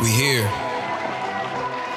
[0.00, 0.48] We here.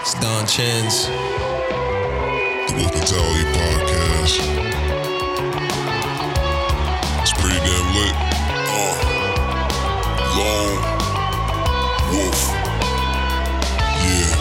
[0.01, 1.07] It's Don Chen's.
[1.07, 4.39] The Wolf Mentality Podcast.
[7.21, 8.15] It's pretty damn lit.
[8.67, 8.93] Uh,
[10.37, 10.75] long
[12.11, 12.41] wolf.
[14.03, 14.35] Yeah.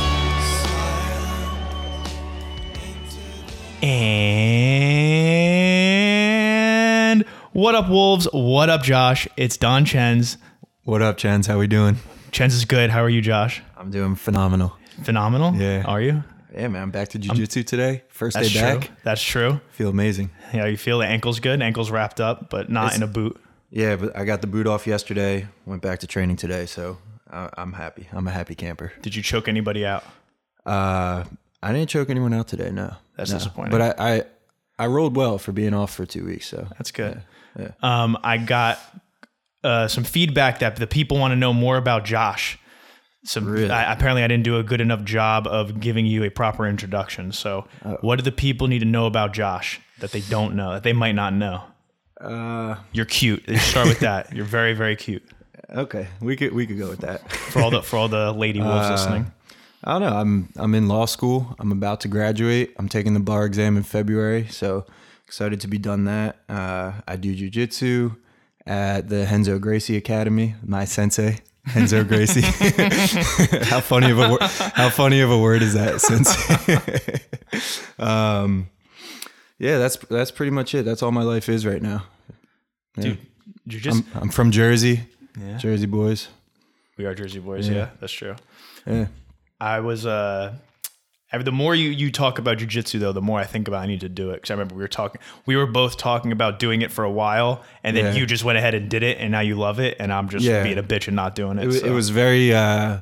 [7.12, 8.26] And what up, Wolves?
[8.32, 9.28] What up, Josh?
[9.36, 10.36] It's Don Chens.
[10.82, 11.46] What up, Chens?
[11.46, 11.98] How we doing?
[12.32, 12.90] Chens is good.
[12.90, 13.62] How are you, Josh?
[13.76, 14.76] I'm doing phenomenal.
[15.02, 15.54] Phenomenal.
[15.54, 15.82] Yeah.
[15.86, 16.24] Are you?
[16.54, 16.82] Yeah, man.
[16.82, 18.02] I'm back to jujitsu today.
[18.08, 18.78] First That's day true.
[18.80, 18.90] back.
[19.04, 19.60] That's true.
[19.72, 20.30] Feel amazing.
[20.52, 21.62] Yeah, you feel the ankle's good.
[21.62, 23.38] Ankle's wrapped up, but not It's- in a boot.
[23.70, 25.46] Yeah, but I got the boot off yesterday.
[25.64, 26.98] Went back to training today, so
[27.30, 28.06] I, I'm happy.
[28.12, 28.92] I'm a happy camper.
[29.00, 30.04] Did you choke anybody out?
[30.66, 31.24] Uh,
[31.62, 32.70] I didn't choke anyone out today.
[32.70, 33.38] No, That's No.
[33.38, 33.70] disappointing.
[33.70, 34.22] But I, I,
[34.78, 36.46] I rolled well for being off for two weeks.
[36.48, 37.22] So That's good.
[37.58, 37.70] yeah.
[37.82, 38.78] Um, I got
[39.64, 42.58] uh, some feedback that the people want to know more about Josh.
[43.24, 43.70] Some Really?
[43.70, 47.30] I, apparently I didn't do a good enough job of giving you a proper introduction.
[47.32, 47.96] So, Oh.
[48.00, 50.92] what do the people need to know about Josh that they don't know that they
[50.92, 51.62] might not know?
[52.20, 53.44] Uh, You're cute.
[53.48, 54.32] Let's start with that.
[54.34, 55.22] You're very very cute.
[55.70, 57.30] okay, we could we could go with that.
[57.30, 59.32] For all the for all the lady wolves Uh, listening.
[59.84, 60.16] I don't know.
[60.16, 61.54] I'm I'm in law school.
[61.60, 62.74] I'm about to graduate.
[62.78, 64.84] I'm taking the bar exam in February, so
[65.26, 66.36] excited to be done that.
[66.48, 68.16] Uh, I do jujitsu
[68.66, 70.54] at the Renzo Gracie Academy.
[70.64, 71.38] My sensei,
[71.74, 72.40] Renzo Gracie.
[73.66, 74.42] how funny of a word?
[74.42, 77.20] How funny of a word is that, sensei?
[77.98, 78.68] um,
[79.58, 80.84] yeah, that's that's pretty much it.
[80.84, 82.04] That's all my life is right now.
[82.94, 83.18] Dude,
[83.66, 85.00] you just I'm, I'm from Jersey,
[85.40, 85.56] yeah.
[85.58, 86.28] Jersey boys.
[86.98, 87.68] We are Jersey boys.
[87.68, 88.36] Yeah, that's true.
[88.86, 89.06] Yeah.
[89.60, 90.56] I was uh
[91.40, 94.00] the more you, you talk about jujitsu though, the more I think about I need
[94.02, 94.34] to do it.
[94.34, 97.10] Because I remember we were talking, we were both talking about doing it for a
[97.10, 98.20] while, and then Yeah.
[98.20, 100.44] you just went ahead and did it, and now you love it, and I'm just
[100.44, 100.62] Yeah.
[100.62, 101.68] being a bitch and not doing it.
[101.68, 101.86] it, so.
[101.86, 102.98] it was very uh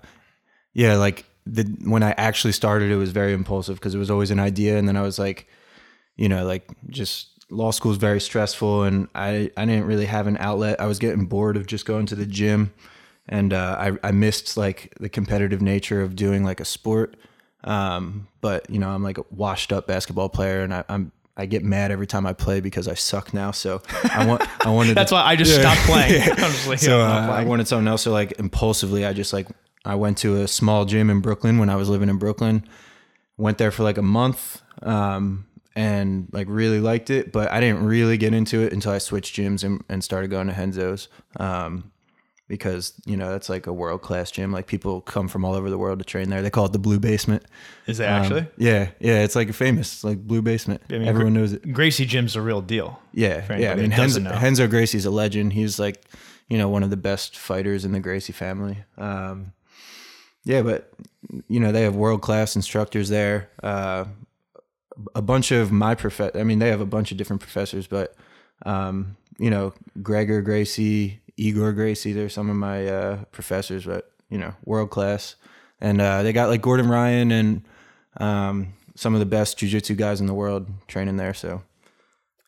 [0.73, 4.31] yeah like the when i actually started it was very impulsive because it was always
[4.31, 5.49] an idea and then i was like
[6.17, 10.29] you know like just law school is very stressful and i i didn't really have
[10.29, 12.73] an outlet i was getting bored of just going to the gym
[13.29, 17.17] and uh i i missed like the competitive nature of doing like a sport
[17.65, 21.47] um but you know i'm like a washed up basketball player and I, i'm I
[21.47, 23.51] get mad every time I play because I suck now.
[23.51, 23.81] So
[24.13, 24.95] I want I wanted.
[24.95, 25.61] That's to, why I just Yeah.
[25.73, 26.23] stopped playing.
[26.33, 28.03] I'm just like, so uh, I wanted something else.
[28.03, 29.47] So like impulsively, I just like
[29.87, 32.67] I went to a small gym in Brooklyn when I was living in Brooklyn.
[33.39, 37.33] Went there for like a month, um, and like really liked it.
[37.33, 40.49] But I didn't really get into it until I switched gyms and, and started going
[40.49, 41.91] to Renzo's, um,
[42.51, 44.51] because you know that's like a world class gym.
[44.53, 46.43] Like people come from all over the world to train there.
[46.43, 47.45] They call it the Blue Basement.
[47.87, 48.47] Is it Um, actually?
[48.59, 49.23] yeah, yeah.
[49.23, 49.93] It's like a famous.
[49.95, 50.83] It's like Blue Basement.
[50.91, 51.73] I mean, Everyone Gra- knows it.
[51.73, 53.01] Gracie Gym's a real deal.
[53.15, 53.73] Yeah, yeah.
[53.73, 54.21] I mean, Renzo.
[54.23, 55.53] Renzo Gracie's a legend.
[55.53, 56.03] He's like,
[56.49, 58.79] you know, one of the best fighters in the Gracie family.
[58.99, 59.53] Um,
[60.45, 60.93] yeah, but
[61.49, 63.49] you know, they have world class instructors there.
[63.63, 64.07] Uh,
[65.15, 66.21] a bunch of my prof.
[66.35, 68.15] I mean, they have a bunch of different professors, but
[68.67, 69.73] um, you know,
[70.03, 72.13] Gregor Gracie, Igor Gracie.
[72.13, 75.37] They're some of my uh, professors, but you know, world class.
[75.81, 77.63] And uh, they got like Gordon Ryan and
[78.19, 81.33] um, some of the best jujitsu guys in the world training there.
[81.35, 81.63] So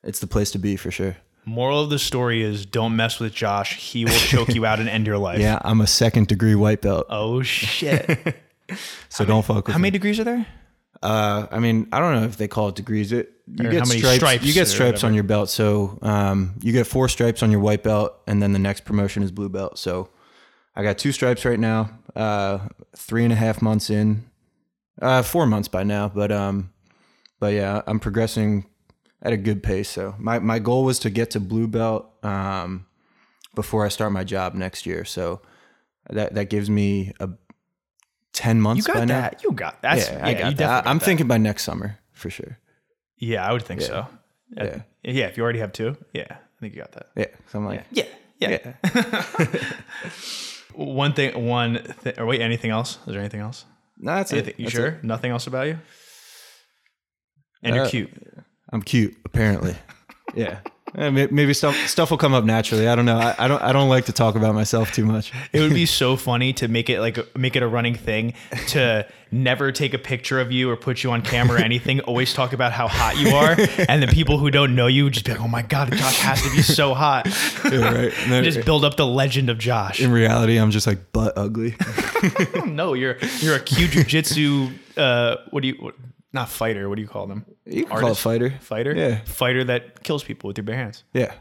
[0.05, 1.17] it's the place to be for sure.
[1.45, 3.77] Moral of the story is don't mess with Josh.
[3.77, 5.39] He will choke you out and end your life.
[5.41, 8.37] Yeah, I'm a second degree white belt, Oh shit.
[9.09, 9.83] so don't fuck with How me.
[9.83, 10.47] many degrees are there?
[11.03, 13.13] Uh, I mean, I don't know if they call it degrees.
[13.13, 16.73] It you Or get stripes, stripes You get stripes on your belt, so um, you
[16.73, 19.79] get four stripes on your white belt, and then the next promotion is blue belt.
[19.79, 20.11] So
[20.77, 21.91] I got two stripes right now.
[22.15, 24.25] Uh, three and a half months in,
[25.01, 26.73] uh, four months by now, but um,
[27.41, 28.67] but yeah, I'm progressing
[29.23, 29.89] at a good pace.
[29.89, 32.87] So my my goal was to get to blue belt um,
[33.55, 35.05] before I start my job next year.
[35.05, 35.43] So
[36.11, 37.29] that that gives me a
[38.33, 38.87] ten months.
[38.87, 39.21] You by got now.
[39.23, 39.43] that.
[39.43, 40.87] You got that's yeah, yeah, I you got that.
[40.87, 41.05] I'm that.
[41.05, 42.59] thinking by next summer for sure.
[43.19, 44.07] Yeah, I would think so.
[44.57, 44.83] Yeah.
[45.05, 45.27] Yeah.
[45.29, 47.09] If you already have two, yeah, I think you got that.
[47.17, 48.05] Yeah, so I'm like, Yeah,
[48.39, 48.73] yeah.
[50.75, 52.99] one thing, one thing, or wait, anything else?
[53.07, 53.65] Is there anything else?
[53.99, 54.59] no, that's Anything, it.
[54.61, 54.87] you That's sure?
[54.89, 55.05] it.
[55.05, 55.79] Nothing else about you?
[57.63, 58.11] And you're Uh, cute.
[58.73, 59.77] I'm cute, apparently.
[60.35, 60.59] yeah,
[60.95, 62.89] maybe stuff stuff will come up naturally.
[62.89, 63.19] I don't know.
[63.19, 65.33] I, I don't I don't like to talk about myself too much.
[65.53, 68.35] It would be so funny to make it like make it a running thing
[68.69, 72.01] to never take a picture of you or put you on camera or anything.
[72.01, 73.57] Always talk about how hot you are,
[73.89, 76.19] and the people who don't know you would just be like, "Oh my god, Josh
[76.21, 77.29] has to be so hot."
[77.73, 78.13] Yeah, right.
[78.29, 80.01] Then just build up the legend of Josh.
[80.01, 81.75] in reality, I'm just like butt ugly.
[82.67, 84.73] No, you're you're a cute jujitsu.
[84.97, 85.75] Uh, what do you?
[85.81, 85.95] What,
[86.33, 86.89] not fighter.
[86.89, 87.45] What do you call them?
[87.67, 88.23] You can call it Artist?
[88.23, 88.51] fighter.
[88.61, 88.95] Fighter.
[88.95, 89.21] Yeah.
[89.25, 91.05] Fighter that kills people with your bare hands.
[91.13, 91.35] Yeah,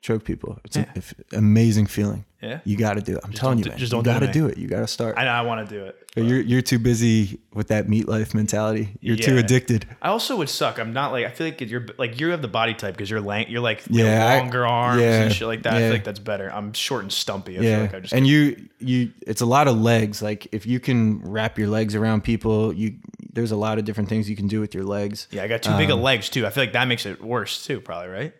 [0.00, 0.58] choke people.
[0.64, 0.86] It's an
[1.32, 2.24] amazing feeling.
[2.40, 2.60] Yeah?
[2.64, 3.20] You got to do it.
[3.24, 3.78] I'm telling don't you, man.
[3.80, 4.56] just don't do got to do it.
[4.58, 5.18] You got to start.
[5.18, 5.96] I know I want to do it.
[6.14, 8.90] You're you're too busy with that meat life mentality.
[9.00, 9.86] You're too addicted.
[10.00, 10.78] I also would suck.
[10.78, 13.20] I'm not like I feel like you're like you have the body type because you're
[13.20, 15.74] lang- you're like Yeah, I- longer arms yeah, and shit like that.
[15.74, 15.84] I yeah.
[15.86, 16.48] feel like that's better.
[16.52, 17.56] I'm short and stumpy.
[17.56, 20.22] I feel Yeah, like I just and you you it's a lot of legs.
[20.22, 22.94] Like if you can wrap your legs around people, you
[23.32, 25.26] there's a lot of different things you can do with your legs.
[25.32, 26.46] yeah, I got too big Um, of legs too.
[26.46, 28.32] I feel like that makes it worse too, probably right.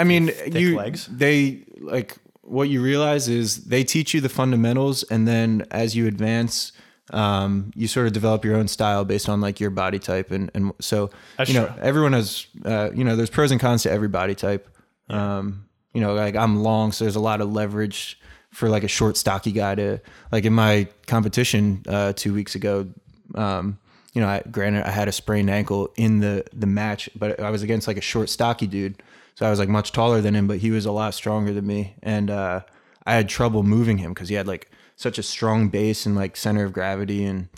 [0.00, 1.06] I mean, you legs?
[1.10, 6.06] they like what you realize is they teach you the fundamentals, and then as you
[6.06, 6.72] advance,
[7.12, 10.50] um, you sort of develop your own style based on like your body type, and
[10.54, 11.82] and so That's you know true.
[11.82, 14.68] everyone has uh, you know there's pros and cons to every body type.
[15.08, 18.18] Um, you know, like I'm long, so there's a lot of leverage
[18.50, 20.00] for like a short, stocky guy to
[20.32, 22.88] like in my competition uh, two weeks ago.
[23.34, 23.78] Um,
[24.12, 27.50] you know, I, granted, I had a sprained ankle in the the match, but I
[27.50, 29.02] was against like a short, stocky dude.
[29.40, 31.66] So I was like much taller than him, but he was a lot stronger than
[31.66, 32.60] me, and uh,
[33.06, 36.36] I had trouble moving him because he had like such a strong base and like
[36.36, 37.48] center of gravity, and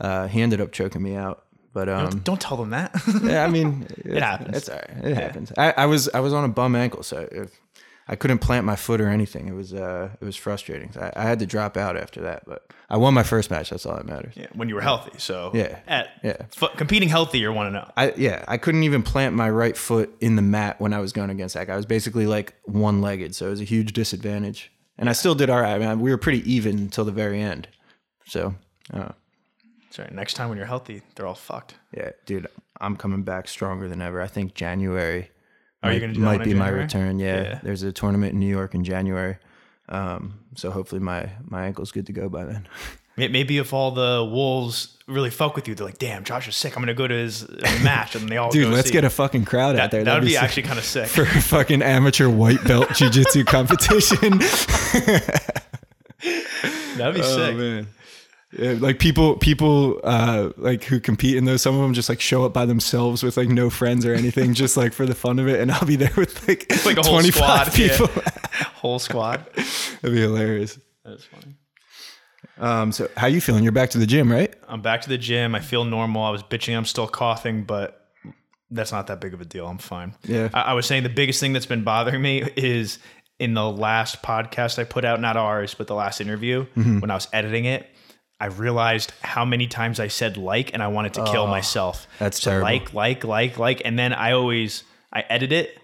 [0.00, 1.44] uh, he ended up choking me out.
[1.74, 2.98] But um, Don't tell them that.
[3.22, 4.56] yeah, I mean, it, happens.
[4.56, 5.04] It's all right.
[5.04, 5.52] It happens.
[5.58, 7.60] I, I was I was on a bum ankle, so if,
[8.08, 9.48] I couldn't plant my foot or anything.
[9.48, 10.90] It was uh it was frustrating.
[11.00, 13.70] I, I had to drop out after that, but I won my first match.
[13.70, 14.34] That's all that matters.
[14.36, 15.18] yeah, when you were healthy.
[15.18, 16.36] So Yeah, at, yeah.
[16.60, 17.90] f- competing healthy, you want to know.
[17.96, 21.12] I yeah, I couldn't even plant my right foot in the mat when I was
[21.12, 21.72] going against that guy.
[21.74, 24.70] I was basically like one legged, so it was a huge disadvantage.
[24.98, 25.74] And I still did all right.
[25.74, 27.68] I mean, we were pretty even until the very end.
[28.26, 28.54] So
[28.94, 29.10] uh,
[29.90, 31.74] Sorry, next time when you're healthy, they're all fucked.
[31.96, 32.46] yeah, dude,
[32.80, 34.20] I'm coming back stronger than ever.
[34.20, 35.30] I think January
[35.82, 37.18] Are you might, gonna do might one be my return.
[37.18, 37.42] Yeah.
[37.42, 37.60] Yeah.
[37.62, 39.36] there's a tournament in New York in January.
[39.88, 42.66] Um, so hopefully my my ankle's good to go by then.
[43.18, 46.76] Maybe if all the wolves really fuck with you, they're like, "Damn, Josh is sick.
[46.76, 49.46] I'm gonna go to his uh, match," and they all Dude, let's get a fucking
[49.46, 50.04] crowd out there.
[50.04, 50.42] That would That'd be sick.
[50.42, 51.06] actually kind of sick.
[51.08, 54.38] for a fucking amateur white belt jiu-jitsu competition.
[56.96, 57.56] That'd be Oh sick.
[57.56, 57.86] man.
[58.52, 61.62] Like people, people uh, like who compete in those.
[61.62, 64.54] Some of them just like show up by themselves with like no friends or anything,
[64.54, 65.60] just like for the fun of it.
[65.60, 67.34] And I'll be there with like, like a whole 25
[67.72, 67.72] squad.
[67.72, 68.08] people.
[68.16, 68.30] Yeah.
[68.76, 69.44] Whole squad.
[69.54, 70.78] That'd be hilarious.
[71.04, 71.56] That's funny.
[72.58, 73.62] Um, so how you feeling?
[73.64, 74.54] You're back to the gym, right?
[74.68, 75.54] I'm back to the gym.
[75.54, 76.22] I feel normal.
[76.22, 76.76] I was bitching.
[76.76, 78.08] I'm still coughing, but
[78.70, 79.66] that's not that big of a deal.
[79.66, 80.14] I'm fine.
[80.24, 80.48] Yeah.
[80.54, 82.98] I, I was saying the biggest thing that's been bothering me is
[83.38, 87.00] in the last podcast I put out, not ours, but the last interview, Mm-hmm.
[87.00, 87.88] when I was editing it,
[88.40, 92.06] I realized how many times I said like and I wanted to kill myself.
[92.10, 92.64] Oh, that's So terrible.
[92.70, 93.82] Like, like, like, like.
[93.84, 95.78] And then I always I edit it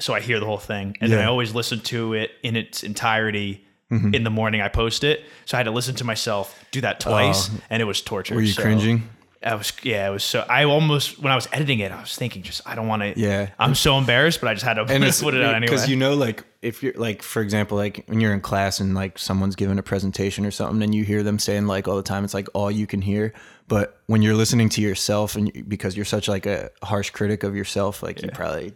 [0.00, 0.96] so I hear the whole thing.
[1.00, 1.26] And then Yeah.
[1.26, 3.64] I always listen to it in its entirety.
[3.90, 4.14] Mm-hmm.
[4.14, 6.98] In the morning, I post it, so I had to listen to myself do that
[6.98, 8.32] twice, and it was torture.
[8.32, 8.36] Oh.
[8.36, 9.06] Were you So- cringing?
[9.44, 12.16] I was yeah, it was so I almost when I was editing it, I was
[12.16, 13.50] thinking just I don't want to Yeah.
[13.58, 15.60] I'm so embarrassed, but I just had to And put it out anyway.
[15.60, 18.94] because you know, like if you're like, for example, like when you're in class and
[18.94, 22.02] like someone's giving a presentation or something, and you hear them saying like all the
[22.02, 23.32] time, it's like all you can hear.
[23.68, 27.42] But when you're listening to yourself, and you, because you're such like a harsh critic
[27.42, 28.74] of yourself, like you probably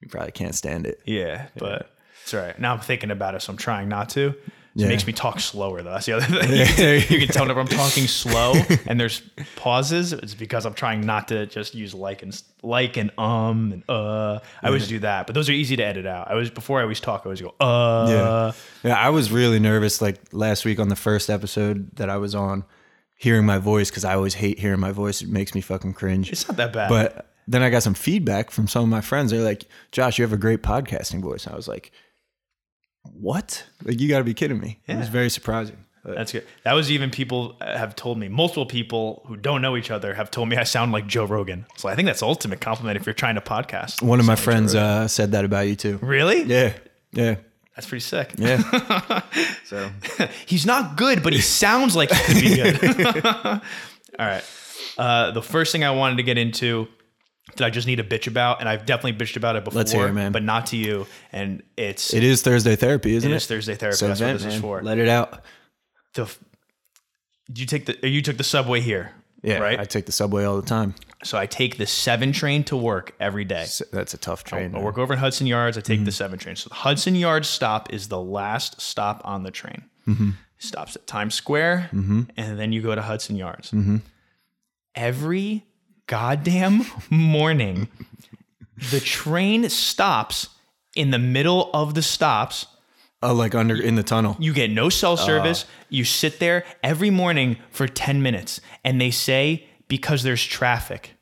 [0.00, 1.00] you probably can't stand it.
[1.04, 1.90] yeah, but
[2.22, 2.58] it's all right.
[2.58, 4.34] Now I'm thinking about it, so I'm trying not to.
[4.76, 4.88] It Yeah.
[4.88, 5.92] makes me talk slower though.
[5.92, 7.00] That's the other thing.
[7.10, 8.52] you can tell whenever I'm talking slow
[8.86, 9.22] and there's
[9.56, 13.82] pauses, it's because I'm trying not to just use like and like and um and
[13.88, 14.40] uh.
[14.62, 16.30] I always do that, but those are easy to edit out.
[16.30, 18.06] I was before I always talk, I always go uh.
[18.84, 18.90] Yeah.
[18.90, 22.34] Yeah, I was really nervous like last week on the first episode that I was
[22.34, 22.64] on,
[23.14, 25.22] hearing my voice because I always hate hearing my voice.
[25.22, 26.30] It makes me fucking cringe.
[26.30, 26.90] It's not that bad.
[26.90, 29.30] But then I got some feedback from some of my friends.
[29.30, 31.92] They're like, "Josh, you have a great podcasting voice." And I was like,
[33.14, 33.64] "What?
[33.84, 35.78] Like, you got to be kidding me!" It was very surprising.
[36.04, 36.44] That's good.
[36.62, 38.28] That was even people have told me.
[38.28, 41.66] Multiple people who don't know each other have told me I sound like Joe Rogan.
[41.76, 44.02] So I think that's the ultimate compliment if you're trying to podcast.
[44.02, 45.98] one of my friends uh, said that about you too.
[46.00, 46.42] Really?
[46.44, 46.74] Yeah,
[47.12, 47.36] yeah,
[47.74, 48.34] That's pretty sick.
[48.38, 49.22] yeah.
[49.64, 49.90] so
[50.46, 53.22] He's not good, but he sounds like he could be good.
[54.18, 54.44] All right.
[54.96, 56.86] Uh, the first thing I wanted to get into
[57.54, 59.92] that I just need to bitch about, and I've definitely bitched about it before, Let's
[59.92, 60.32] hear it, man.
[60.32, 61.06] but not to you.
[61.32, 63.36] And it's it is Thursday therapy, isn't it it?
[63.36, 63.96] is Thursday therapy.
[63.96, 64.62] So That's vent, what this is man.
[64.62, 64.82] for.
[64.82, 65.42] Let it out.
[66.14, 66.28] The
[67.54, 69.12] you take the you took the subway here?
[69.42, 69.78] Yeah, Right.
[69.78, 70.94] I take the subway all the time.
[71.22, 73.60] so I take the seven train to work every day.
[73.62, 74.74] S- That's a tough train.
[74.74, 75.78] I work over in Hudson Yards.
[75.78, 76.04] I take Mm-hmm.
[76.06, 76.56] the seven train.
[76.56, 79.84] So the Hudson Yards stop is the last stop on the train.
[80.08, 80.30] Mm-hmm.
[80.58, 82.26] Stops at Times Square, and
[82.58, 83.70] then you go to Hudson Yards.
[83.70, 83.98] Mm-hmm.
[84.94, 85.64] Every
[86.06, 87.88] goddamn morning,
[88.90, 90.48] the train stops
[90.94, 92.66] in the middle of the stops.
[93.22, 94.36] Oh, like under in the tunnel.
[94.38, 95.64] You get no cell service.
[95.66, 95.72] Ah.
[95.88, 101.12] You sit there every morning for 10 minutes, and they say because there's traffic.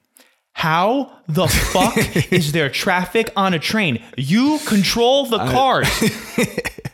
[0.53, 1.97] How the fuck
[2.33, 4.03] is there traffic on a train?
[4.17, 5.89] You control the cars.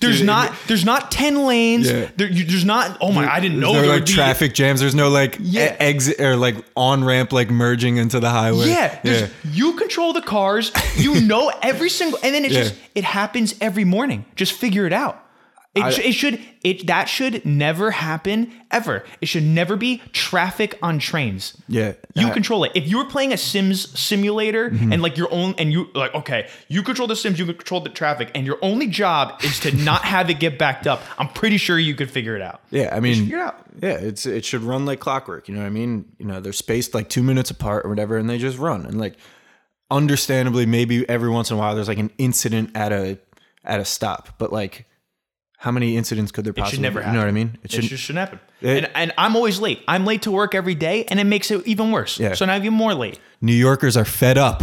[0.00, 1.88] There's not there's not 10 lanes.
[1.88, 2.08] Yeah.
[2.16, 4.12] There, you, there's not oh my I didn't know There's no there like would be
[4.12, 4.80] traffic jams.
[4.80, 5.74] There's no like Yeah.
[5.74, 8.68] e- exit or like on ramp like merging into the highway.
[8.68, 10.72] Yeah, there's- you control the cars.
[10.96, 12.62] You know every single, and then it Yeah.
[12.64, 14.24] just it happens every morning.
[14.34, 15.24] Just figure it out.
[15.74, 19.04] It, I- it should it that should never happen ever.
[19.22, 21.56] It should never be traffic on trains.
[21.66, 21.94] Yeah.
[22.14, 22.34] You I- Mm-hmm.
[22.34, 22.72] control it.
[22.74, 26.48] If you were playing a Sims simulator and like your own, and you like, okay,
[26.68, 30.04] you control the Sims, you control the traffic, and your only job is to not
[30.14, 31.00] have it get backed up.
[31.18, 32.60] I'm pretty sure you could figure it out.
[32.70, 33.64] Yeah, I mean, figure it out.
[33.82, 35.48] yeah, it's it should run like clockwork.
[35.48, 36.04] You know what I mean?
[36.18, 38.84] You know, they're spaced like two minutes apart or whatever, and they just run.
[38.84, 39.14] And like,
[39.90, 43.18] understandably, maybe every once in a while there's like an incident at a
[43.64, 44.86] at a stop, but like,
[45.62, 46.76] how many incidents could there It possibly?
[46.76, 47.04] should never be?
[47.04, 47.14] happen.
[47.14, 47.58] You know what I mean?
[47.62, 47.84] It, should.
[47.84, 48.40] just shouldn't happen.
[48.60, 49.80] It- and, and I'm always late.
[49.86, 52.18] I'm late to work every day, and it makes it even worse.
[52.18, 52.34] Yeah.
[52.34, 53.20] So now I'm even more late.
[53.40, 54.62] New Yorkers are fed up.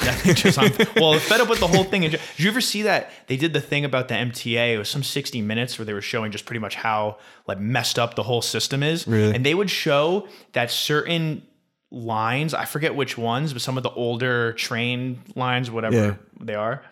[0.24, 0.56] Just,
[0.96, 2.02] well, fed up with the whole thing.
[2.02, 4.74] Did you ever see that they did the thing about the MTA?
[4.74, 7.98] It was some 60 minutes where they were showing just pretty much how like messed
[7.98, 9.06] up the whole system is.
[9.06, 9.34] Really?
[9.34, 11.42] And they would show that certain
[11.90, 16.14] lines, I forget which ones, but some of the older train lines, whatever Yeah.
[16.40, 16.82] they are,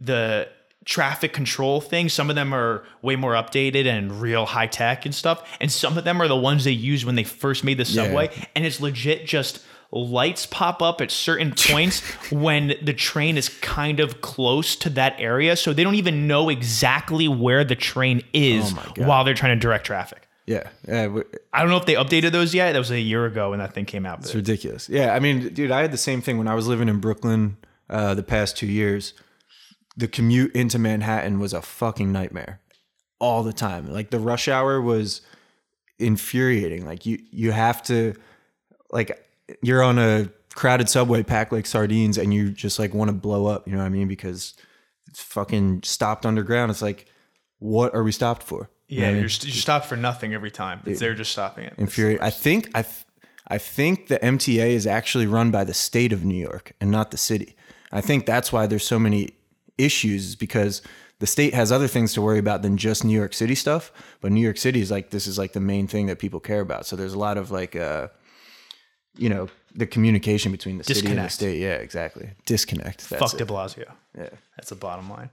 [0.00, 0.48] the
[0.88, 5.14] traffic control thing, some of them are way more updated and real high tech and
[5.14, 5.46] stuff.
[5.60, 8.30] And some of them are the ones they used when they first made the subway.
[8.56, 12.00] And it's legit just lights pop up at certain points
[12.32, 15.56] when the train is kind of close to that area.
[15.56, 19.60] So they don't even know exactly where the train is Oh while they're trying to
[19.60, 20.26] direct traffic.
[20.46, 21.14] Yeah, yeah,
[21.52, 22.72] I don't know if they updated those yet.
[22.72, 24.20] That was a year ago when that thing came out.
[24.20, 24.88] it's ridiculous.
[24.88, 27.58] Yeah, I mean, dude, I had the same thing when I was living in Brooklyn
[27.90, 29.12] uh, the past two years.
[29.98, 32.60] The commute into Manhattan was a fucking nightmare
[33.18, 33.92] all the time.
[33.92, 35.20] Like the rush hour was
[35.98, 36.86] infuriating.
[36.86, 38.14] Like you, you have to,
[38.90, 39.26] like,
[39.60, 43.46] you're on a crowded subway packed like sardines, and you just like want to blow
[43.46, 43.66] up.
[43.66, 44.08] You know what I mean?
[44.08, 44.54] Because
[45.06, 46.70] it's fucking stopped underground.
[46.70, 47.06] It's like,
[47.58, 48.70] what are we stopped for?
[48.88, 49.20] You know yeah, I mean?
[49.20, 50.80] you're, st- you stop for nothing every time.
[50.84, 51.74] It's they're just stopping it.
[51.78, 52.22] infuriating.
[52.22, 53.04] I think I, th-
[53.46, 57.10] I think the MTA is actually run by the state of New York and not
[57.10, 57.54] the city.
[57.92, 59.30] I think that's why there's so many
[59.78, 60.82] issues is because
[61.20, 63.90] the state has other things to worry about than just New York City stuff.
[64.20, 66.60] But New York City is like this is like the main thing that people care
[66.60, 66.86] about.
[66.86, 68.08] So there's a lot of like, uh,
[69.16, 71.60] you know, the communication between the city and the state.
[71.60, 72.30] Yeah, exactly.
[72.46, 73.08] Disconnect.
[73.10, 73.44] That's Fuck it.
[73.44, 73.92] De Blasio.
[74.16, 74.28] Yeah.
[74.56, 75.30] That's the bottom line.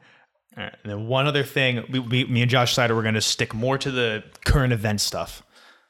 [0.58, 0.76] All right.
[0.84, 3.54] And then one other thing, we, we, me and Josh Sider, we're going to stick
[3.54, 5.44] more to the current event stuff.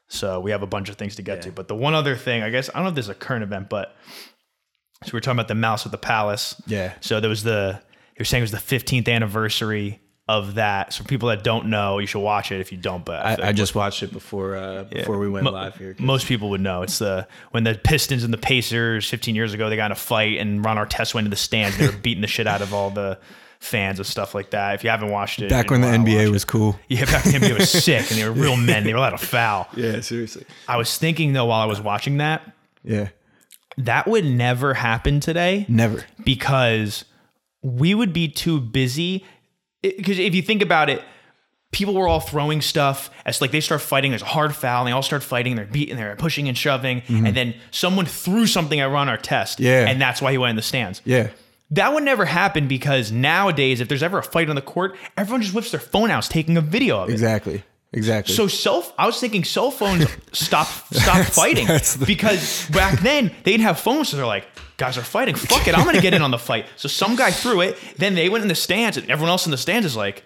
[0.08, 1.52] So we have a bunch of things to get to.
[1.52, 3.44] But the one other thing, I guess, I don't know if this is a current
[3.44, 3.96] event, but
[5.04, 6.62] so we are talking about the Malice at the Palace.
[6.68, 6.94] Yeah.
[7.02, 7.82] So there was the,
[8.18, 10.92] you're saying it was the 15th anniversary of that.
[10.94, 13.06] So for people that don't know, you should watch it if you don't.
[13.06, 15.96] But feel I, I just watched it before uh, before we went Mo- live here.
[16.00, 16.82] Most people would know.
[16.82, 19.96] It's the when the Pistons and the Pacers 15 years ago they got in a
[19.96, 21.78] fight and Ron Artest went to the stands.
[21.78, 23.20] They were beating the shit out of all the
[23.60, 24.74] fans and stuff like that.
[24.76, 26.30] If you haven't watched it, Back when the NBA it.
[26.30, 26.80] was cool.
[26.88, 28.84] yeah, back when the NBA was sick and they were real men.
[28.84, 29.68] They were allowed to foul.
[29.76, 30.46] Yeah, seriously.
[30.68, 32.42] I was thinking though while I was watching that,
[32.84, 33.10] Yeah,
[33.78, 36.04] that would never happen today never.
[36.24, 37.06] because
[37.66, 39.26] we would be too busy.
[39.82, 41.02] Because if you think about it,
[41.72, 44.12] people were all throwing stuff as like they start fighting.
[44.12, 45.56] There's a hard foul, and they all start fighting.
[45.56, 49.64] They're beating, they're pushing and shoving, and then someone threw something at Ron Artest, Mm-hmm.
[49.64, 49.88] Yeah.
[49.90, 51.02] and that's why he went in the stands.
[51.06, 51.30] Yeah.
[51.72, 55.42] That would never happen because nowadays, if there's ever a fight on the court, everyone
[55.42, 57.14] just whips their phone out, taking a video of it.
[57.14, 57.64] Exactly.
[57.92, 58.34] Exactly.
[58.36, 63.52] So cell, I was thinking cell phones stop stop fighting the- because back then they
[63.52, 64.46] didn't have phones, so they're like,
[64.78, 65.36] guys are fighting.
[65.36, 66.66] Fuck it, I'm gonna get in on the fight.
[66.76, 69.52] So some guy threw it, then they went in the stands, and everyone else in
[69.52, 70.24] the stands is like,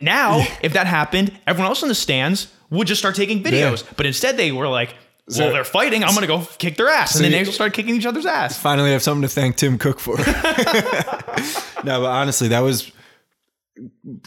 [0.00, 3.84] now if that happened, everyone else in the stands would just start taking videos.
[3.96, 4.94] But instead they were like,
[5.28, 6.02] well, So- they're fighting.
[6.04, 8.58] I'm gonna go kick their ass, and then they start kicking each other's ass.
[8.58, 10.16] finally I have something to thank Tim Cook for.
[11.84, 12.90] no, but honestly, that was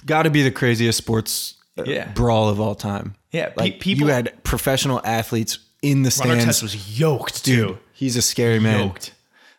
[0.05, 2.11] got to be the craziest sports uh, Yeah.
[2.13, 3.15] brawl of all time.
[3.31, 6.45] Yeah, like people- you had professional athletes in the stands.
[6.45, 7.77] Artest was yoked Dude, too.
[7.93, 8.87] he's a scary man.
[8.87, 9.12] Yoked.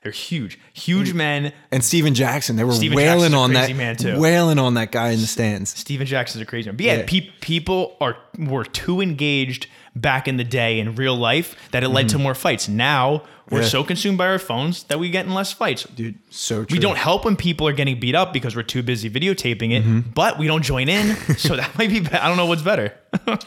[0.05, 1.53] They're huge, huge men.
[1.73, 4.21] And Stephen Jackson, they were Stephen wailing Jackson's on that, man, too.
[4.21, 5.71] wailing on that guy in the stands.
[5.77, 6.77] Stephen Jackson's a crazy man.
[6.77, 7.05] But yeah, Yeah.
[7.07, 11.89] pe- people are were too engaged back in the day in real life that it
[11.89, 12.69] led to more fights.
[12.69, 13.63] Now we're Mm-hmm.
[13.63, 13.69] Yeah.
[13.69, 15.85] so consumed by our phones that we get in less fights.
[15.85, 16.77] Dude, so true.
[16.77, 19.83] We don't help when people are getting beat up because we're too busy videotaping it,
[19.85, 20.11] Mm-hmm.
[20.15, 21.17] but we don't join in.
[21.39, 22.01] so that might be.
[22.01, 22.93] be- I don't know what's better.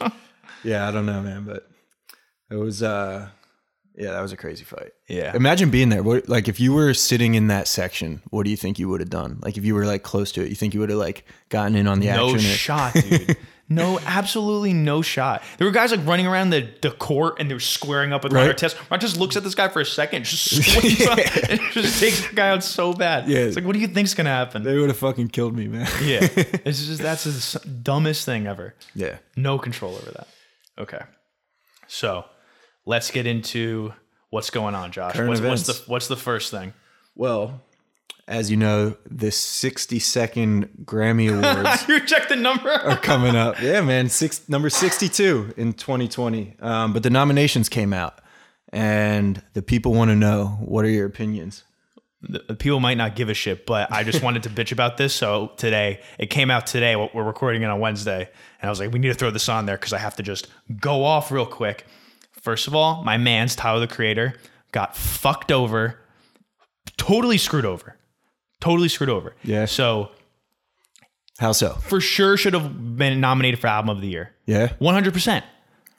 [0.64, 1.68] Yeah, I don't know, man, but
[2.50, 3.28] it was uh
[3.98, 4.92] Yeah, that was a crazy fight.
[5.08, 5.34] Yeah.
[5.34, 6.04] Imagine being there.
[6.04, 9.00] What, like if you were sitting in that section, what do you think you would
[9.00, 9.40] have done?
[9.42, 11.74] Like if you were like close to it, you think you would have like gotten
[11.74, 12.40] in on the No action?
[12.40, 13.36] shot, dude.
[13.70, 15.42] No, absolutely no shot.
[15.58, 18.32] There were guys like running around the, the court and they were squaring up with
[18.32, 18.46] Right.
[18.58, 21.18] Hunter just looks at this guy for a second, just swings up,
[21.50, 23.28] and just takes the guy out so bad.
[23.28, 23.40] Yeah.
[23.40, 24.62] It's like, what do you think's gonna happen?
[24.62, 25.86] They would have fucking killed me, man.
[26.02, 26.20] yeah.
[26.64, 28.74] It's just that's the dumbest thing ever.
[28.94, 29.18] yeah.
[29.36, 30.28] No control over that.
[30.78, 31.02] Okay.
[31.88, 32.24] So
[32.88, 33.92] let's get into
[34.30, 35.16] what's going on, Josh.
[35.18, 36.72] What's, what's the what's the first thing?
[37.14, 37.60] Well,
[38.26, 42.70] as you know, the 60 second Grammy Awards you check the number.
[42.70, 43.60] are coming up.
[43.60, 44.08] Yeah, man.
[44.08, 46.56] Six number 62 in 2020.
[46.60, 48.20] Um, but the nominations came out
[48.72, 51.64] and the people want to know what are your opinions?
[52.20, 54.96] the- the people might not give a shit, but I just wanted to bitch about
[54.96, 55.14] this.
[55.14, 56.96] So today, it came out today.
[56.96, 58.28] We're recording it on Wednesday,
[58.60, 60.22] and I was like, we need to throw this on there because I have to
[60.24, 60.48] just
[60.80, 61.86] go off real quick.
[62.42, 64.34] First of all, my man's Tyler the Creator
[64.72, 65.98] got fucked over,
[66.96, 67.96] totally screwed over,
[68.60, 69.34] totally screwed over.
[69.42, 69.64] Yeah.
[69.66, 70.10] So
[71.38, 71.74] How so?
[71.74, 74.30] for sure, should have been nominated for Album of the Year.
[74.46, 74.72] Yeah.
[74.78, 75.44] One hundred percent.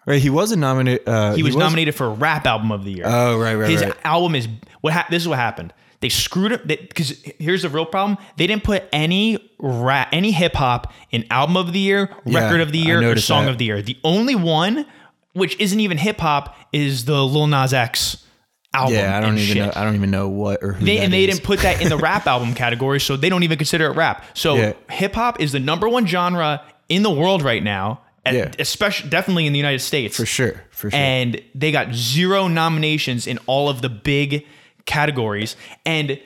[0.05, 0.21] Right.
[0.21, 1.07] He wasn't nominated.
[1.07, 3.03] Uh, He was nominated for Rap Album of the Year.
[3.05, 3.93] Oh, right, right, His right.
[4.03, 4.47] album is
[4.81, 4.93] what.
[4.93, 5.73] Ha- this is what happened.
[6.01, 8.17] They screwed it because here's the real problem.
[8.37, 12.61] They didn't put any rap, any hip hop in album of the year, Yeah, record
[12.61, 13.51] of the year, or song that.
[13.51, 13.81] of the year.
[13.81, 14.85] The only one,
[15.33, 18.25] which isn't even hip hop, is the Lil Nas X
[18.73, 18.95] album.
[18.95, 19.57] Yeah, I don't even shit.
[19.57, 19.71] know.
[19.75, 20.85] I don't even know what or who.
[20.85, 21.35] They, and they is.
[21.35, 24.23] didn't put that in the rap album category, so they don't even consider it rap.
[24.33, 24.73] So Yeah.
[24.89, 28.51] hip hop is the number one genre in the world right now, Yeah.
[28.59, 30.63] especially definitely in the United States for sure.
[30.71, 30.99] For sure.
[30.99, 34.45] and they got zero nominations in all of the big
[34.85, 35.55] categories
[35.85, 36.19] and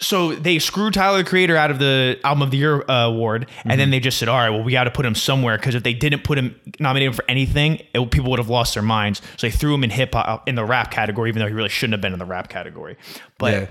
[0.00, 3.46] so they screwed Tyler the Creator out of the Album of the Year uh, award,
[3.64, 5.74] and then they just said, "All right, well, we got to put him somewhere because
[5.74, 8.82] if they didn't put him nominate him for anything, it, people would have lost their
[8.82, 11.54] minds." So they threw him in hip hop in the rap category, even though he
[11.54, 12.96] really shouldn't have been in the rap category.
[13.38, 13.66] But Yeah.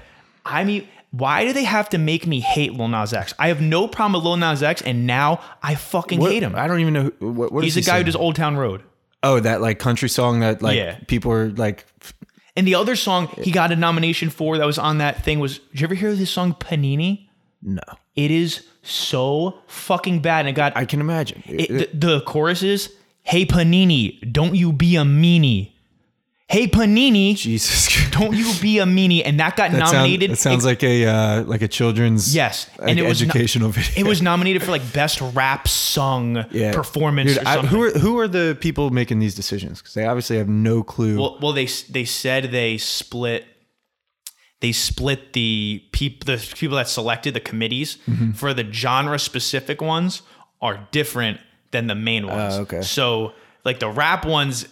[0.46, 3.34] I mean, why do they have to make me hate Lil Nas X?
[3.38, 6.56] I have no problem with Lil Nas X, and now I fucking What- hate him.
[6.56, 7.12] I don't even know.
[7.20, 8.84] Who, what, what He's is the he guy who does Old Town Road.
[9.24, 10.98] Oh, that like country song that like Yeah.
[11.08, 11.86] people are like.
[12.56, 15.60] And the other song he got a nomination for that was on that thing was
[15.60, 17.28] did you ever hear this song Panini?
[17.62, 17.82] No,
[18.16, 20.42] It is so fucking bad.
[20.42, 21.44] And it got I can imagine.
[21.46, 25.71] it, the, the chorus is Hey Panini, don't you be a meanie.
[26.52, 27.88] Hey Panini, Jesus.
[28.12, 29.22] Don't you be a meanie.
[29.24, 30.32] And that got That, sound- nominated.
[30.32, 33.30] that sounds It- like a uh, like a children's Yes, like, and it was no-
[33.30, 34.06] educational video.
[34.06, 36.74] it was nominated for like best rap song yeah.
[36.74, 39.80] performance Dude, I- who are who are the people making these decisions?
[39.80, 41.18] Because they obviously have no clue.
[41.22, 43.46] Well, well, they they said they split.
[44.60, 48.32] They split the people, the people that selected the committees Mm-hmm.
[48.34, 50.22] for the genre specific ones
[50.62, 51.40] are different
[51.72, 52.56] than the main ones.
[52.58, 52.82] Oh, okay.
[52.82, 53.32] So,
[53.64, 54.68] like the rap ones,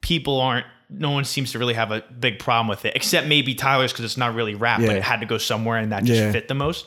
[0.00, 0.64] people aren't.
[0.90, 4.04] No one seems to really have a big problem with it, except maybe Tyler's because
[4.06, 6.32] it's not really rap, but it had to go somewhere, and that just Yeah.
[6.32, 6.86] fit the most.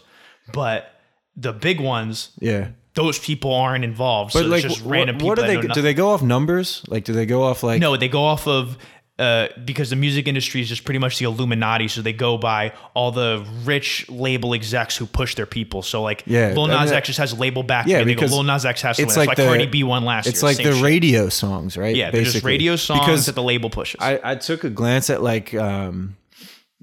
[0.53, 0.91] But
[1.37, 2.69] the big ones, yeah.
[2.95, 4.33] those people aren't involved.
[4.33, 5.29] But so like, it's just random people.
[5.29, 5.61] what do they?
[5.61, 6.83] Do they go off numbers?
[6.87, 7.79] Like, do they go off like?
[7.79, 8.77] No, they go off of
[9.21, 11.87] uh, because the music industry is just pretty much the Illuminati.
[11.87, 15.83] So they go by all the rich label execs who push their people.
[15.83, 17.85] So like, Yeah, Lil I Nas mean, X just has label back.
[17.85, 20.25] Yeah, go, because Lil Nas X has it's like why the Cardi B won last
[20.25, 20.31] year.
[20.31, 20.49] It's year.
[20.49, 20.83] like the shit.
[20.83, 21.95] radio songs, right?
[21.95, 22.51] Yeah, they're just Basically.
[22.53, 24.01] radio songs Because that the label pushes.
[24.01, 26.17] I, I took a glance at like um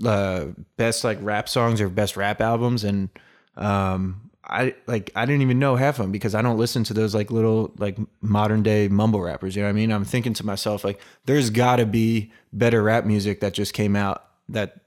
[0.04, 0.44] uh
[0.76, 3.08] best like rap songs or best rap albums and
[3.56, 6.94] um I like I didn't even know half of them because I don't listen to
[6.94, 9.54] those like little like modern day mumble rappers.
[9.54, 9.92] You know what I mean?
[9.92, 13.94] I'm thinking to myself like, there's got to be better rap music that just came
[13.94, 14.80] out that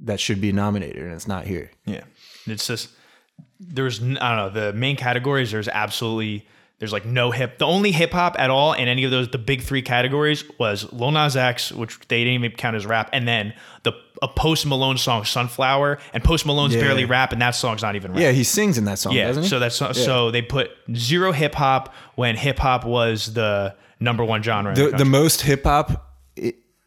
[0.00, 1.70] that should be nominated and it's not here.
[1.86, 2.04] Yeah,
[2.46, 2.90] it's just
[3.58, 5.50] there's I don't know the main categories.
[5.50, 6.46] There's absolutely
[6.78, 7.58] there's like no hip.
[7.58, 10.90] The only hip hop at all in any of those the big three categories was
[10.92, 14.66] Lil Nas X, which they didn't even count as rap, and then the a Post
[14.66, 16.82] Malone song Sunflower, and Post Malone's Yeah.
[16.82, 18.20] barely rap, and that song's not even rap.
[18.20, 19.48] Yeah, he sings in that song, Yeah, doesn't he?
[19.48, 24.42] so that's so they put zero hip hop when hip hop was the number one
[24.42, 24.72] genre.
[24.72, 26.06] in the the the most hip hop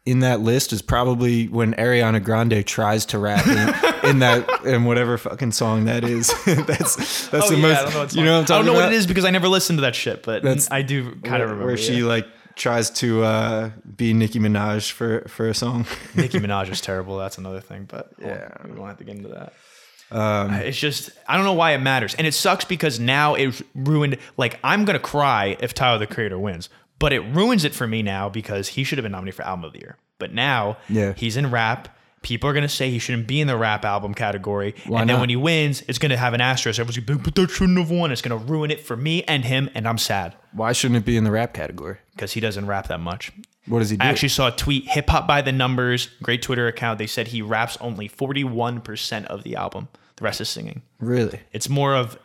[0.06, 3.74] in that list is probably when Ariana Grande tries to rap in,
[4.10, 6.28] in that in whatever fucking song that is.
[6.44, 7.78] that's that's Oh, the yeah, most.
[7.78, 8.84] I don't know what you know what I'm I don't know about?
[8.84, 11.42] what it is because I never listened to that shit, but That's- I do kind
[11.42, 12.04] of remember where she yeah.
[12.06, 15.86] like tries to uh, be Nicki Minaj for for a song.
[16.14, 17.16] Nicki Minaj is terrible.
[17.18, 18.66] That's another thing, but yeah, Yeah.
[18.66, 19.52] we won't have to get into that.
[20.10, 23.62] Um, it's just I don't know why it matters, and it sucks because now it's
[23.74, 24.18] ruined.
[24.36, 28.02] Like I'm gonna cry if Tyler the Creator wins, but it ruins it for me
[28.02, 29.96] now because he should have been nominated for Album of the Year.
[30.18, 31.14] But now Yeah.
[31.16, 31.88] he's in rap.
[32.24, 35.16] People are gonna say he shouldn't be in the rap album category, Why and then
[35.16, 35.20] not?
[35.20, 36.80] when he wins, it's gonna have an asterisk.
[36.80, 38.10] Everyone's gonna be, but that shouldn't have won.
[38.10, 41.16] It's gonna ruin it for me and him, and I'm sad Why shouldn't it be
[41.16, 41.98] in the rap category?
[42.16, 43.30] because he doesn't rap that much.
[43.66, 44.04] What does he do?
[44.04, 46.98] I actually saw a tweet, Hip Hop by the Numbers, great Twitter account.
[46.98, 49.88] They said he raps only 41% of the album.
[50.16, 50.82] The rest is singing.
[51.00, 51.40] really?
[51.52, 52.18] It's more of,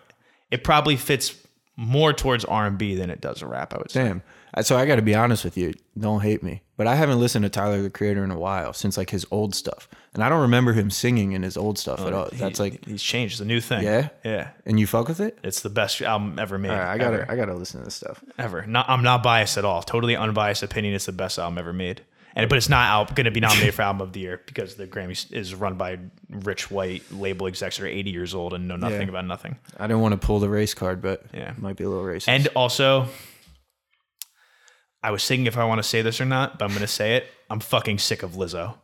[0.52, 1.36] it probably fits
[1.76, 4.04] more towards R&B than it does a rap, I would say.
[4.04, 4.22] Damn.
[4.62, 5.74] So I got to be honest with you.
[5.98, 8.98] Don't hate me, but I haven't listened to Tyler the Creator in a while since
[8.98, 12.14] like his old stuff, and I don't remember him singing in his old stuff at
[12.14, 12.30] oh, all.
[12.34, 13.34] That's He- like, he's changed.
[13.36, 13.84] It's a new thing.
[13.84, 14.10] Yeah?
[14.24, 14.50] Yeah.
[14.66, 15.38] and you fuck with it?
[15.44, 16.72] It's the best album ever made.
[16.72, 17.32] All right, I gotta, ever.
[17.32, 18.24] I gotta listen to this stuff.
[18.38, 18.66] ever.
[18.66, 19.82] Not, I'm not biased at all.
[19.84, 20.94] Totally unbiased opinion.
[20.96, 22.02] It's the best album ever made.
[22.36, 24.86] And but it's not going to be nominated for album of the year because the
[24.88, 25.98] Grammys is run by
[26.30, 29.10] rich white label execs that are 80 years old and know nothing Yeah.
[29.10, 29.58] about nothing.
[29.78, 31.52] I didn't want to pull the race card, but Yeah.
[31.52, 32.28] it might be a little racist.
[32.30, 33.08] And also,
[35.04, 36.88] I was thinking if I want to say this or not, but I'm going to
[36.88, 37.28] say it.
[37.50, 38.76] I'm fucking sick of Lizzo.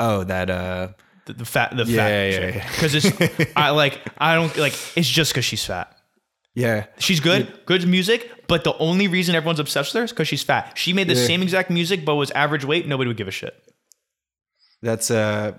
[0.00, 0.88] oh, that uh,
[1.26, 2.68] The, the fat, the Yeah, fat, yeah, yeah.
[2.70, 4.74] Because it's, I like, I don't like.
[4.96, 5.96] It's just because she's fat.
[6.54, 10.28] yeah, She's good, good music, but the only reason everyone's obsessed with her is because
[10.28, 10.76] she's fat.
[10.76, 11.26] She made the Yeah.
[11.26, 12.86] same exact music, but was average weight.
[12.88, 13.54] Nobody would give a shit.
[14.82, 15.58] that's a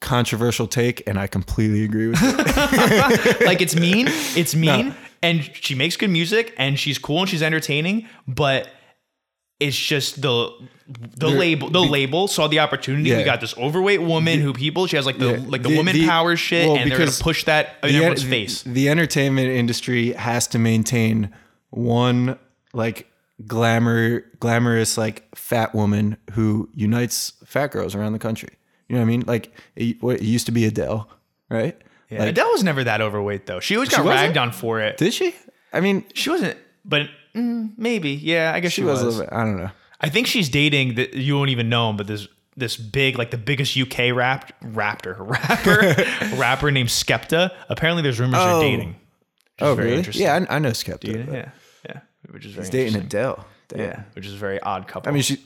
[0.00, 3.40] controversial take, and I completely agree with it.
[3.46, 7.42] like it's mean, it's mean, and she makes good music and she's cool and she's
[7.42, 8.68] entertaining, but
[9.60, 10.50] it's just the
[11.16, 13.10] the label the label saw the opportunity.
[13.10, 13.18] Yeah.
[13.18, 15.44] We got this overweight woman who people she has like the Yeah.
[15.48, 17.96] like the, The- woman the- power shit, well, and they're gonna push that in The-
[17.96, 18.62] everyone's face.
[18.62, 21.30] The entertainment industry has to maintain
[21.70, 22.38] one
[22.72, 23.08] like
[23.46, 28.50] glamour, glamorous like fat woman who unites fat girls around the country.
[28.88, 29.24] You know what I mean?
[29.26, 31.08] Like it, it used to be Adele,
[31.50, 31.76] right?
[32.10, 33.58] Yeah, Like, Adele was never that overweight though.
[33.60, 34.20] She always got wasn't?
[34.20, 34.96] ragged on for it.
[34.96, 35.34] did she?
[35.72, 38.10] I mean, she wasn't, but mm, maybe.
[38.12, 39.02] Yeah, I guess she, she was.
[39.04, 39.18] was.
[39.18, 39.70] a bit, I don't know.
[40.00, 43.30] I think she's dating that you won't even know him, but this this big like
[43.30, 45.94] the biggest UK rap rapper rapper
[46.36, 47.50] rapper named Skepta.
[47.68, 48.60] Apparently, there's rumors Oh.
[48.60, 48.96] they're dating.
[49.60, 49.98] Oh, very really?
[49.98, 50.24] interesting.
[50.26, 51.26] Yeah, I, I know Skepta.
[51.26, 51.50] but yeah,
[51.88, 52.00] yeah.
[52.30, 52.96] Which is very He's dating.
[53.00, 53.46] Adele.
[53.68, 53.80] Damn.
[53.80, 55.08] Yeah, which is a very odd couple.
[55.10, 55.38] I mean, she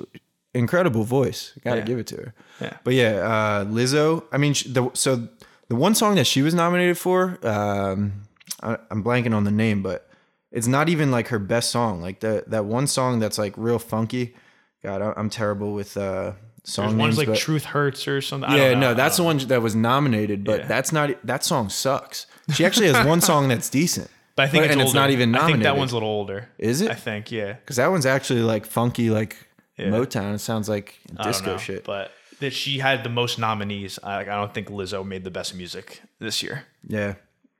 [0.53, 1.53] incredible voice.
[1.65, 1.85] Got to Yeah.
[1.87, 2.35] give it to her.
[2.61, 2.77] Yeah.
[2.85, 4.25] But yeah, uh, Lizzo.
[4.33, 5.29] I mean, she, the so
[5.69, 8.23] the one song that she was nominated for, um,
[8.63, 10.10] I, I'm blanking on the name, but
[10.53, 12.01] it's not even like her best song.
[12.03, 14.35] Like that that one song that's like real funky.
[14.83, 16.33] God, I'm terrible with uh,
[16.65, 17.17] song there's names.
[17.19, 18.49] one's like Truth Hurts or something.
[18.51, 18.89] I yeah, don't know.
[18.91, 20.67] no, that's the one that was nominated, but Yeah.
[20.67, 22.27] that's not that song sucks.
[22.55, 24.09] She actually has one song that's decent.
[24.37, 25.51] But I think it's and it's not even nominated.
[25.51, 26.49] I think that one's a little older.
[26.57, 26.91] Is it?
[26.91, 27.55] I think yeah.
[27.55, 29.37] Because that one's actually like funky, like
[29.77, 29.87] Yeah.
[29.89, 30.35] Motown.
[30.37, 31.85] It sounds like disco know, shit.
[31.85, 33.99] But that she had the most nominees.
[34.03, 36.65] I, I don't think Lizzo made the best music this year.
[36.87, 37.15] yeah.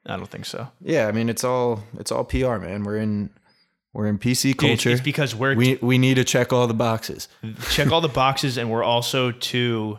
[0.07, 0.69] I don't think so.
[0.81, 2.85] Yeah, I mean it's all it's all PR, man.
[2.85, 3.31] We're in
[3.93, 5.03] we're in PC Dude, it's- culture.
[5.03, 7.29] because we're we we need to check all the boxes.
[7.71, 9.99] check all the boxes and we're also too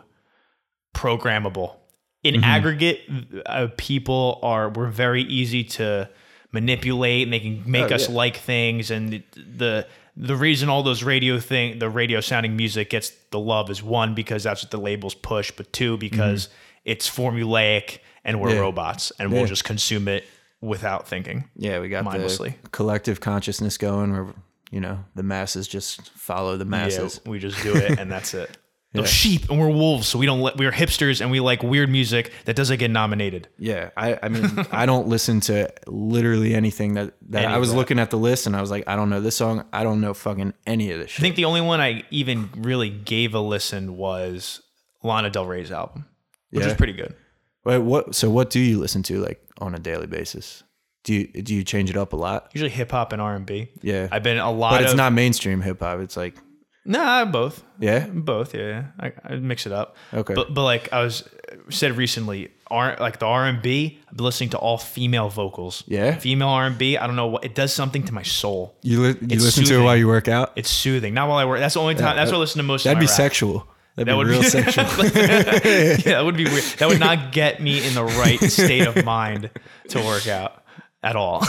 [0.94, 1.76] programmable
[2.22, 2.44] in Mm-hmm.
[2.44, 3.00] aggregate
[3.46, 6.08] uh, people are we're very easy to
[6.52, 8.14] manipulate and they can make Oh, us yeah.
[8.14, 9.86] like things and the
[10.16, 14.14] the reason all those radio thing the radio sounding music gets the love is one
[14.14, 16.48] because that's what the labels push but two because
[16.84, 18.50] it's formulaic and we're.
[18.54, 18.60] Yeah.
[18.60, 20.24] robots and we'll just consume it
[20.60, 22.56] without thinking Yeah, we got Mindlessly.
[22.62, 24.26] the collective consciousness going where
[24.70, 27.20] you know the masses just follow the masses.
[27.24, 28.56] Yeah, we just do it and that's it.
[28.94, 31.88] Those sheep and we're wolves, so we don't let we're hipsters and we like weird
[31.88, 33.48] music that doesn't get nominated.
[33.58, 37.70] Yeah, I, I mean, I don't listen to literally anything that, that Any I was
[37.70, 37.76] that.
[37.76, 39.64] looking at the list and I was like, I don't know this song.
[39.72, 42.90] I don't know fucking any of this I think the only one I even really
[42.90, 44.60] gave a listen was
[45.02, 46.04] Lana Del Rey's album,
[46.50, 46.68] which Yeah.
[46.70, 47.14] is pretty good.
[47.64, 48.14] Wait, what?
[48.14, 50.62] So what do you listen to like on a daily basis?
[51.04, 52.50] Do you do you change it up a lot?
[52.52, 53.68] Usually hip hop and R and B.
[53.80, 56.00] Yeah, I've been a lot but it's of not mainstream hip hop.
[56.00, 56.36] It's like
[56.84, 58.60] nah both yeah, both yeah,
[59.00, 59.12] yeah.
[59.26, 59.96] I, I mix it up.
[60.12, 60.34] Okay.
[60.34, 61.28] but but like I was
[61.70, 64.00] said recently, R like the R and B.
[64.08, 65.82] I've been listening to all female vocals.
[65.86, 66.16] Yeah?
[66.16, 66.96] female R and B.
[66.96, 68.76] I don't know what it does something to my soul.
[68.82, 70.52] you li- you listen to it while you work out.
[70.56, 71.14] It's soothing.
[71.14, 71.58] Not while I work.
[71.60, 72.12] That's the only time.
[72.12, 72.84] Uh, that's what I uh, listen to most.
[72.84, 73.14] That'd be rap.
[73.14, 73.66] sexual.
[73.94, 74.84] That'd That be would real be sexual.
[75.04, 76.64] yeah, that would be weird.
[76.78, 79.50] That would not get me in the right state of mind
[79.88, 80.62] to work out
[81.02, 81.44] at all.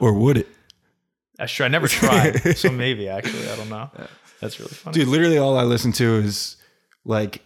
[0.00, 0.48] or would it?
[1.38, 1.66] That's true.
[1.66, 3.90] I never tried, so maybe actually I don't know.
[4.40, 4.94] That's really funny.
[4.94, 6.56] Dude, literally all I listen to is
[7.04, 7.42] like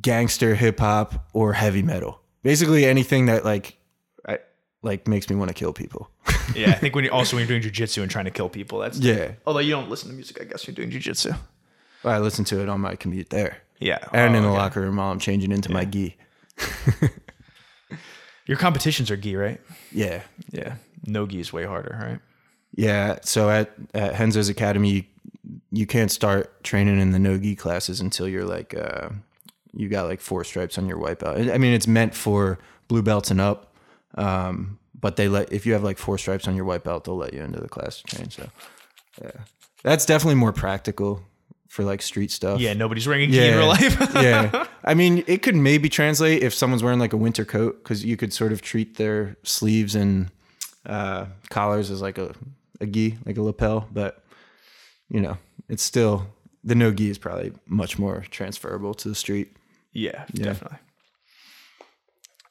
[0.00, 2.20] gangster hip hop or heavy metal.
[2.42, 3.76] Basically anything that like
[4.28, 4.38] I,
[4.82, 6.10] like makes me want to kill people.
[6.54, 8.78] Yeah, I think when you also when you're doing jujitsu and trying to kill people,
[8.80, 9.32] that's Yeah.
[9.46, 11.36] Although you don't listen to music, I guess you're doing jujitsu.
[12.04, 13.58] I listen to it on my commute there.
[13.80, 14.58] Yeah, And Oh, in the okay.
[14.58, 16.16] locker room while I'm changing into my gi.
[18.46, 19.60] Your competitions are gi, right?
[19.90, 20.22] Yeah.
[20.50, 22.20] Yeah, no gi is way harder, right?
[22.76, 23.18] Yeah.
[23.22, 25.04] So at, at Renzo's Academy, you,
[25.70, 29.08] you can't start training in the no gi classes until you're like, uh,
[29.72, 31.36] you got like four stripes on your white belt.
[31.38, 33.74] I mean, it's meant for blue belts and up.
[34.16, 37.16] Um, but they let, if you have like four stripes on your white belt, they'll
[37.16, 38.30] let you into the class to train.
[38.30, 38.48] So
[39.22, 39.30] yeah.
[39.82, 41.22] That's definitely more practical
[41.74, 42.60] for like street stuff.
[42.60, 43.98] Yeah, nobody's wearing a gi in real life.
[44.14, 44.68] yeah.
[44.84, 48.16] I mean, it could maybe translate if someone's wearing like a winter coat because you
[48.16, 50.30] could sort of treat their sleeves and
[50.86, 52.32] uh, collars as like a,
[52.80, 53.88] a gi, like a lapel.
[53.92, 54.22] But,
[55.08, 55.36] you know,
[55.68, 56.28] it's still,
[56.62, 59.56] the no gi is probably much more transferable to the street.
[59.92, 60.78] Yeah, definitely.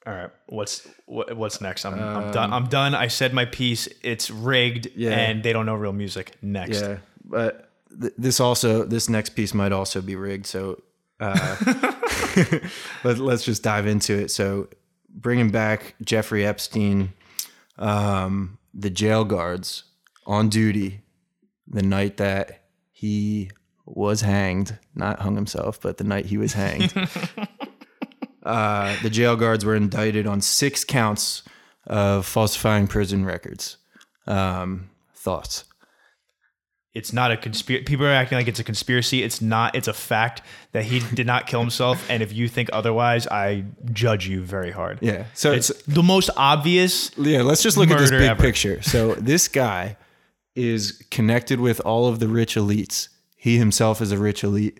[0.05, 1.85] All right, what's what, what's next?
[1.85, 2.51] I'm, I'm done.
[2.51, 2.93] I'm done.
[2.93, 3.87] I said my piece.
[4.01, 5.11] It's rigged, Yeah.
[5.11, 6.33] and they don't know real music.
[6.41, 6.97] Next, Yeah.
[7.23, 7.62] But
[7.99, 10.45] th- this also, this next piece might also be rigged.
[10.45, 10.81] So,
[11.19, 11.57] uh,
[13.03, 14.31] let, let's just dive into it.
[14.31, 14.69] So,
[15.09, 17.13] bringing back Jeffrey Epstein,
[17.77, 19.83] um, the jail guards
[20.25, 21.01] on duty
[21.67, 23.51] the night that he
[23.85, 26.93] was hanged, not hung himself, but the night he was hanged.
[28.43, 31.43] uh, the jail guards were indicted on six counts
[31.85, 33.77] of falsifying prison records.
[34.25, 35.65] Um, thoughts?
[36.93, 37.83] It's not a conspiracy.
[37.85, 39.23] People are acting like it's a conspiracy.
[39.23, 39.75] It's not.
[39.75, 42.05] It's a fact that he did not kill himself.
[42.09, 44.99] And if you think otherwise, I judge you very hard.
[45.01, 45.25] Yeah.
[45.33, 47.09] So it's it's the most obvious.
[47.17, 47.41] yeah.
[47.41, 48.41] Let's just look at this big ever.
[48.41, 48.81] picture.
[48.83, 49.97] So this guy
[50.55, 53.09] is connected with all of the rich elites.
[53.35, 54.79] He himself is a rich elite,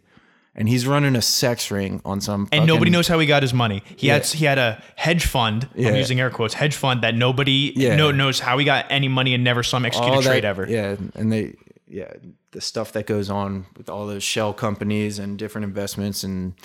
[0.55, 2.47] and he's running a sex ring on some.
[2.51, 3.81] And nobody knows how he got his money.
[3.97, 4.13] He Yeah.
[4.13, 5.67] had he had a hedge fund.
[5.75, 5.89] Yeah.
[5.89, 6.53] I'm using air quotes.
[6.53, 7.95] Hedge fund that nobody Yeah.
[7.95, 10.45] no, knows how he got any money and never saw him execute all a trade
[10.45, 10.67] ever.
[10.69, 11.55] Yeah, and they
[11.93, 12.11] yeah
[12.51, 16.55] the stuff that goes on with all those shell companies and different investments and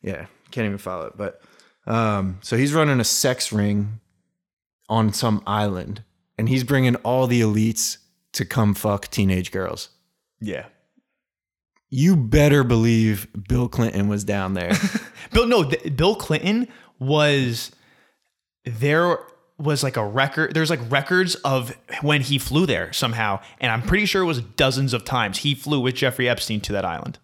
[0.00, 1.16] yeah can't even follow it.
[1.16, 1.40] But
[1.86, 4.00] um, so he's running a sex ring
[4.88, 6.04] on some island,
[6.38, 7.98] and he's bringing all the elites
[8.34, 9.88] to come fuck teenage girls.
[10.40, 10.66] Yeah.
[11.90, 14.72] You better believe Bill Clinton was down there.
[15.32, 17.72] Bill no, th- Bill Clinton was
[18.64, 19.18] there
[19.62, 23.82] was like a record there's like records of when he flew there somehow and I'm
[23.82, 27.18] pretty sure it was dozens of times he flew with Jeffrey Epstein to that island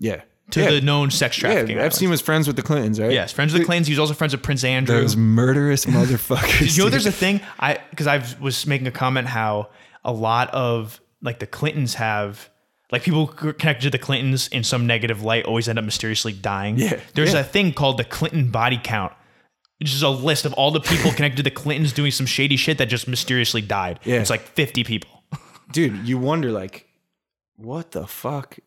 [0.00, 0.70] yeah, to yeah.
[0.70, 1.52] the known sex yeah.
[1.52, 2.10] trafficking Epstein islands.
[2.10, 3.12] was friends with the Clintons, right?
[3.12, 3.86] Yes, friends with the Clintons.
[3.86, 5.00] He was also friends with Prince Andrew.
[5.00, 6.76] Those murderous motherfuckers.
[6.76, 9.68] you know, there's a thing I because I was making a comment how
[10.04, 12.48] a lot of like the Clintons have
[12.90, 16.78] like people connected to the Clintons in some negative light always end up mysteriously dying.
[16.78, 17.40] Yeah, there's yeah.
[17.40, 19.12] a thing called the Clinton body count.
[19.80, 22.56] It's just a list of all the people connected to the Clintons doing some shady
[22.56, 23.98] shit that just mysteriously died.
[24.04, 24.20] Yeah.
[24.20, 25.22] It's like 50 people.
[25.72, 26.06] dude.
[26.06, 26.86] You wonder like,
[27.56, 28.58] what the fuck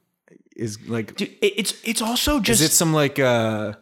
[0.55, 1.15] is like?
[1.15, 3.73] Dude, it- it's it's also just Is it some like uh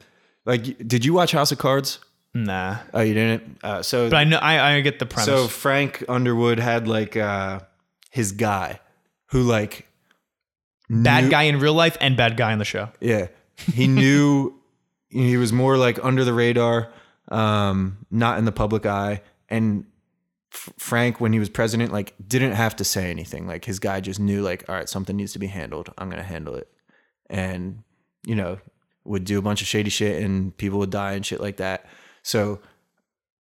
[0.46, 2.00] like did you watch House of Cards?
[2.34, 2.78] nah.
[2.94, 3.58] Oh, you didn't.
[3.64, 5.26] Uh, so But I know I, I get the premise.
[5.26, 7.60] so Frank Underwood had like uh
[8.10, 8.80] his guy
[9.28, 9.88] who like
[10.90, 12.90] bad guy in real life and bad guy in the show.
[13.00, 13.28] Yeah,
[13.74, 14.54] he knew
[15.10, 16.92] he was more like under the radar,
[17.32, 19.86] um, not in the public eye, and.
[20.54, 23.48] F- Frank, when he was president, like didn't have to say anything.
[23.48, 25.90] Like his guy just knew, like, all right, something needs to be handled.
[25.98, 26.68] I'm gonna handle it,
[27.30, 27.84] and
[28.26, 28.60] you know,
[29.06, 31.86] would do a bunch of shady shit, and people would die and shit like that.
[32.22, 32.60] So,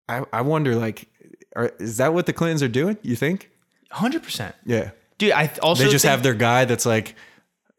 [0.08, 1.10] I I wonder, like,
[1.54, 2.98] are, is that what the Clintons are doing?
[3.02, 3.50] You think?
[3.92, 4.54] 100%.
[4.66, 7.14] Yeah, Dude, I th- also they just think- have their guy that's like,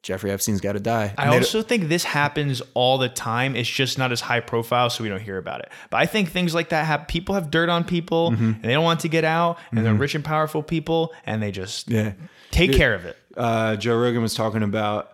[0.02, 1.14] Jeffrey Epstein's got to die.
[1.16, 3.54] I And don't- also think this happens all the time.
[3.54, 5.68] It's just not as high profile, so we don't hear about it.
[5.90, 8.44] But I think things like that have people have dirt on people, Mm-hmm.
[8.44, 11.52] and they don't want to get out, and they're rich and powerful people, and they
[11.52, 12.12] just yeah.
[12.50, 13.16] take care of it.
[13.36, 15.10] uh, Joe Rogan was talking about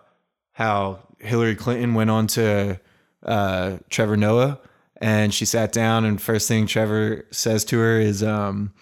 [0.53, 2.79] how Hillary Clinton went on to
[3.25, 4.59] uh, Trevor Noah,
[5.01, 8.73] and she sat down, and first thing Trevor says to her is, um,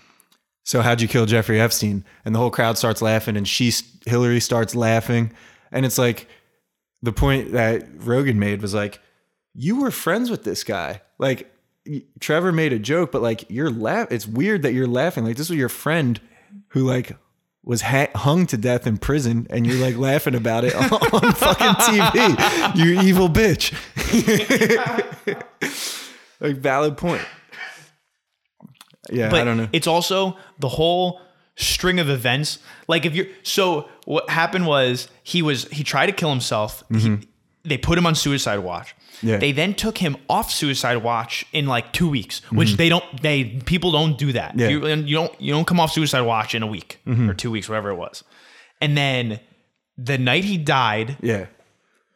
[0.64, 3.72] "So how'd you kill Jeffrey Epstein?" And the whole crowd starts laughing, and she
[4.06, 5.32] Hillary starts laughing,
[5.72, 6.28] and it's like
[7.02, 9.00] the point that Rogan made was like,
[9.54, 11.52] "You were friends with this guy, like."
[12.20, 14.12] Trevor made a joke, but like you're laugh.
[14.12, 15.24] It's weird that you're laughing.
[15.24, 16.20] Like this was your friend
[16.72, 17.16] who like
[17.64, 21.32] was ha- hung to death in prison, and you're like laughing about it on, on
[21.32, 22.76] fucking TV.
[22.76, 23.72] You evil bitch.
[26.42, 27.22] like valid point.
[29.10, 29.70] Yeah, But I don't know.
[29.72, 31.22] it's also the whole
[31.58, 32.60] string of events.
[32.88, 36.84] Like if you're so what happened was he was he tried to kill himself.
[36.90, 37.28] He,
[37.64, 38.96] they put him on suicide watch.
[38.96, 39.28] Mm-hmm.
[39.28, 39.38] Yeah.
[39.38, 43.04] They then took him off suicide watch in like two weeks, which they don't.
[43.22, 44.52] They people don't do that.
[44.52, 44.60] Mm-hmm.
[44.60, 44.70] Yeah.
[44.70, 45.00] Mm-hmm.
[45.02, 47.68] You, you don't you don't come off suicide watch in a week or two weeks,
[47.68, 48.24] whatever it was.
[48.80, 49.40] And then
[49.98, 51.48] the night he died, yeah,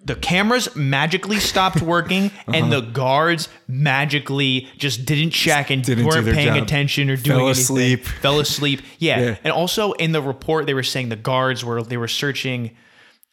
[0.03, 5.95] the cameras magically stopped working and the guards magically just didn't check and Uh-huh.
[5.95, 6.63] Didn't weren't paying job.
[6.63, 7.61] attention or doing Fell anything.
[7.63, 8.05] asleep.
[8.05, 8.81] Fell asleep.
[8.99, 9.19] Yeah.
[9.19, 9.35] Yeah.
[9.43, 12.71] And also in the report they were saying the guards were they were searching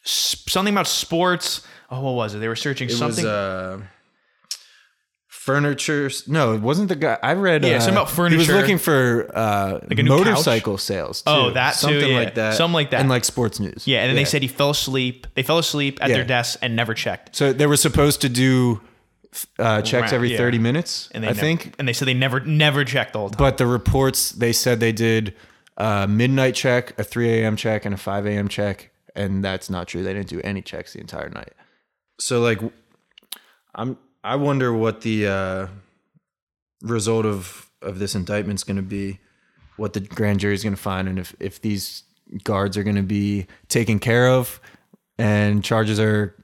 [0.05, 1.67] s- something about sports.
[1.91, 2.39] Oh, what was it?
[2.39, 3.25] They were searching it something.
[3.25, 3.81] was uh,
[5.53, 6.11] furniture.
[6.27, 7.19] No, it wasn't the guy.
[7.23, 7.65] I read.
[7.65, 8.43] Yeah, uh, something about furniture.
[8.43, 10.27] He was looking for uh, a new couch?
[10.27, 11.23] motorcycle sales.
[11.23, 11.31] Too.
[11.31, 12.19] Oh, that too, something yeah.
[12.19, 12.55] like that.
[12.55, 13.01] Something like that.
[13.01, 13.87] and like sports news.
[13.87, 15.27] Yeah, and then they said he fell asleep.
[15.35, 16.17] They fell asleep at Yeah.
[16.17, 17.35] their desks and never checked.
[17.37, 17.53] so.
[17.53, 18.81] They were supposed to do
[19.59, 20.39] uh, checks Right, every yeah.
[20.39, 21.09] thirty minutes.
[21.13, 21.75] And they I never, think.
[21.79, 23.39] and they said they never never checked the whole time.
[23.39, 25.35] But the reports they said they did
[25.77, 27.57] a midnight check, a 3 a.m.
[27.57, 28.49] check, and a 5 a.m.
[28.49, 30.03] check, and that's not true.
[30.03, 31.53] They didn't do any checks the entire night.
[32.19, 32.61] So like,
[33.75, 35.67] I'm I wonder what the uh,
[36.83, 39.21] result of of this indictment is going to be,
[39.77, 42.03] what the grand jury is going to find, and if if these
[42.45, 44.61] guards are going to be taken care of,
[45.19, 46.35] and charges are,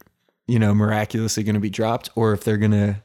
[0.46, 2.96] you know, miraculously going to be dropped, or if they're going to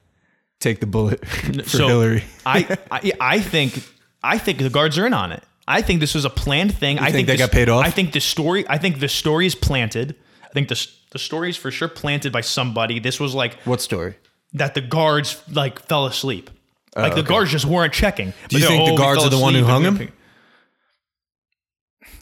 [0.60, 1.25] take the bullet
[1.63, 2.23] for so Hillary.
[2.45, 3.84] I, I I think
[4.23, 5.43] I think the guards are in on it.
[5.67, 6.97] I think this was a planned thing.
[6.99, 7.86] I think they this- got paid off?
[7.86, 8.65] I think the story.
[8.67, 10.15] I think the story is planted.
[10.43, 12.99] I think the the story is for sure planted by somebody.
[12.99, 14.15] This was like What story?
[14.53, 16.49] That the guards like fell asleep.
[16.95, 18.29] Like the guards just weren't checking.
[18.29, 20.12] Oh, Do you think the "Oh, guards are the one who hung him?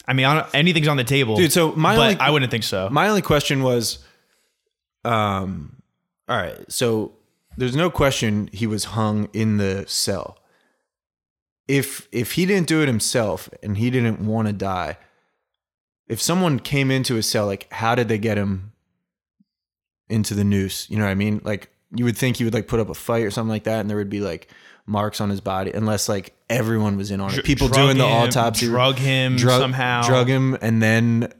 [0.06, 2.64] I mean, I anything's on the table, Dude, so my but only- I wouldn't think
[2.64, 2.88] so.
[2.90, 3.98] My only question was,
[5.04, 5.76] um,
[6.28, 7.12] all right, so
[7.56, 10.38] there's no question he was hung in the cell.
[11.66, 14.96] If if he didn't do it himself and he didn't want to die,
[16.06, 18.72] if someone came into his cell, like how did they get him
[20.08, 20.88] into the noose?
[20.88, 21.42] You know what I mean?
[21.44, 23.80] Like you would think he would like put up a fight or something like that,
[23.80, 24.48] and there would be like
[24.86, 27.44] marks on his body, unless like everyone was in on it.
[27.44, 31.32] People Drug doing the autopsy, drug him drug, somehow, drug him, and then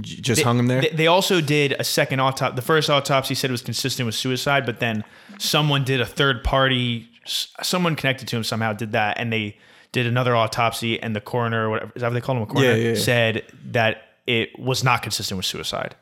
[0.00, 0.82] just hung him there.
[0.82, 2.56] They, they also did a second autopsy.
[2.56, 5.04] The first autopsy said it was consistent with suicide, but then
[5.38, 9.56] someone did a third party, someone connected to him somehow did that, and they
[9.92, 12.68] did another autopsy, and the coroner, whatever, is that what they called him, a coroner,
[12.70, 12.94] Yeah, yeah, yeah.
[12.94, 15.96] said that it was not consistent with suicide.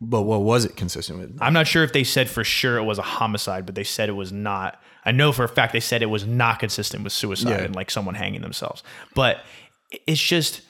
[0.00, 1.36] But what was it consistent with?
[1.42, 4.08] I'm not sure if they said for sure it was a homicide, but they said
[4.08, 4.80] it was not.
[5.04, 7.62] I know for a fact they said it was not consistent with suicide Yeah.
[7.64, 8.82] and like someone hanging themselves.
[9.14, 9.42] But
[10.06, 10.62] it's just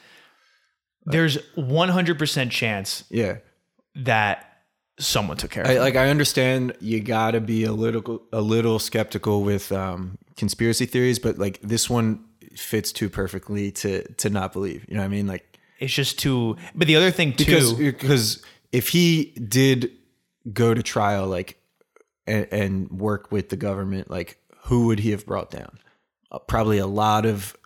[1.06, 3.36] there's 100% chance Yeah.
[3.94, 4.46] that
[4.98, 5.80] someone took care of I, him.
[5.80, 10.86] like I understand you got to be a little a little skeptical with um, conspiracy
[10.86, 14.84] theories, but like this one fits too perfectly to to not believe.
[14.88, 15.26] You know what I mean?
[15.26, 16.56] Like It's just too.
[16.74, 19.90] But the other thing too, because because if he did
[20.52, 21.60] go to trial, like
[22.26, 25.78] and, and work with the government, like who would he have brought down?
[26.30, 27.56] Uh, probably a lot of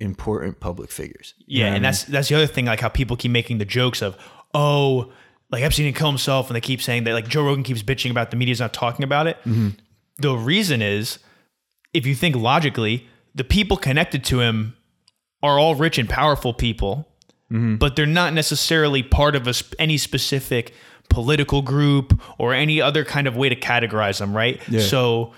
[0.00, 1.34] important public figures.
[1.46, 1.82] Yeah, and I mean?
[1.82, 2.66] that's that's the other thing.
[2.66, 4.16] Like how people keep making the jokes of,
[4.52, 5.12] oh,
[5.50, 8.10] like Epstein didn't kill himself, and they keep saying that like Joe Rogan keeps bitching
[8.10, 9.38] about the media's not talking about it.
[9.40, 9.70] Mm-hmm.
[10.18, 11.18] The reason is,
[11.94, 14.76] if you think logically, the people connected to him
[15.42, 17.08] are all rich and powerful people,
[17.52, 17.76] Mm-hmm.
[17.76, 20.72] but they're not necessarily part of a, any specific
[21.10, 24.58] political group or any other kind of way to categorize them, right?
[24.80, 25.34] So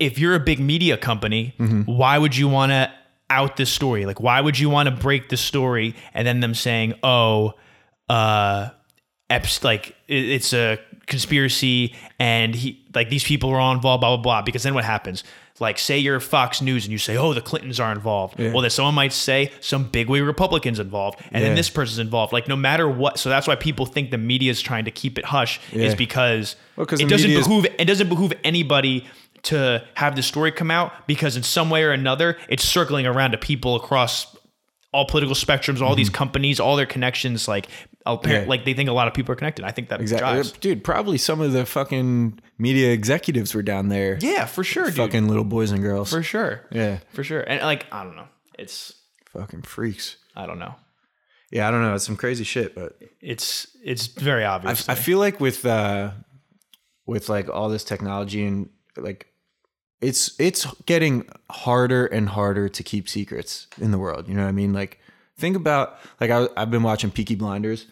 [0.00, 1.82] if you're a big media company, Mm-hmm.
[1.82, 2.90] why would you want to
[3.30, 4.06] out this story?
[4.06, 7.54] Like, why would you want to break the story and then them saying, "Oh,
[8.08, 8.70] uh,
[9.62, 14.42] like it's a conspiracy and he like these people are all involved, blah blah blah."
[14.42, 15.24] Because then what happens?
[15.60, 18.70] Like, say you're Fox News and you say, "Oh, the Clintons are involved." Well, then
[18.70, 22.32] someone might say some bigwig Republicans involved, and then this person's involved.
[22.32, 25.16] Like, no matter what, so that's why people think the media is trying to keep
[25.16, 29.06] it hush, is because Well, it doesn't behoove it doesn't behoove anybody
[29.44, 33.30] to have the story come out because in some way or another it's circling around
[33.32, 34.34] to people across
[34.92, 37.46] all political spectrums, all these companies, all their connections.
[37.46, 37.68] Like,
[38.06, 38.44] apparent, Mm-hmm.
[38.44, 38.48] Yeah.
[38.50, 39.64] like they think a lot of people are connected.
[39.64, 40.60] I think that Exactly, jives.
[40.60, 40.84] dude.
[40.84, 44.18] Probably some of the fucking media executives were down there.
[44.20, 44.96] Yeah, for sure, dude.
[44.96, 46.10] fucking little boys and girls.
[46.10, 46.62] for sure.
[46.70, 46.98] Yeah.
[47.12, 47.40] for sure.
[47.40, 48.28] And like, I don't know.
[48.58, 48.92] It's
[49.32, 50.16] fucking freaks.
[50.36, 50.74] I don't know.
[51.50, 51.94] Yeah, I don't know.
[51.94, 54.88] It's some crazy shit, but It's it's very I, obvious.
[54.88, 56.10] I feel like with uh
[57.06, 59.28] with like all this technology and like
[60.00, 64.28] it's it's getting harder and harder to keep secrets in the world.
[64.28, 64.72] You know what I mean?
[64.72, 65.00] Like
[65.36, 67.86] think about like I, I've been watching Peaky Blinders,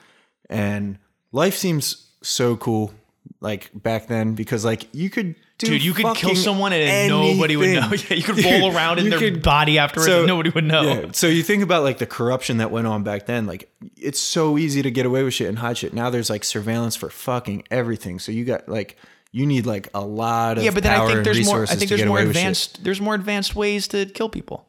[0.49, 0.99] and
[1.33, 2.93] life seems so cool
[3.41, 7.57] like back then because like you could do Dude, you could kill someone and nobody
[7.57, 7.93] would know.
[8.09, 10.83] Yeah, you could roll around in their could- body afterwards and nobody would know.
[10.83, 13.47] yeah, so you think about like the corruption that went on back then.
[13.47, 15.93] Like it's so easy to get away with shit and hide shit.
[15.95, 18.19] Now there's like surveillance for fucking everything.
[18.19, 18.97] So you got like
[19.31, 21.63] you need like a lot of Yeah, but then I think there's more.
[21.63, 22.43] I think there's more away with shit.
[22.43, 22.85] advanced.
[22.85, 24.67] There's more advanced ways to kill people.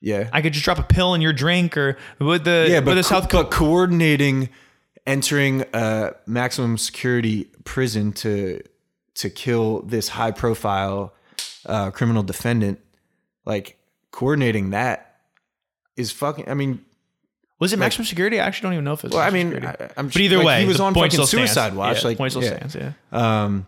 [0.00, 2.86] Yeah, I could just drop a pill in your drink, or with the yeah, with
[2.86, 4.48] but the co- South but coordinating
[5.06, 8.62] entering a maximum security prison to
[9.16, 11.12] to kill this high profile
[11.66, 12.80] uh, criminal defendant,
[13.44, 13.78] like
[14.10, 15.20] coordinating that
[15.96, 16.48] is fucking.
[16.48, 16.84] I mean,
[17.58, 18.40] Was it maximum security?
[18.40, 19.14] I actually don't even know if it's.
[19.14, 19.64] Well, I mean.
[19.64, 21.52] I, I'm but either like, way, he was on point fucking still stands.
[21.52, 22.02] Suicide Watch.
[22.02, 22.56] Yeah, like, point still yeah.
[22.56, 22.74] stands.
[22.74, 22.92] Yeah.
[23.12, 23.66] um,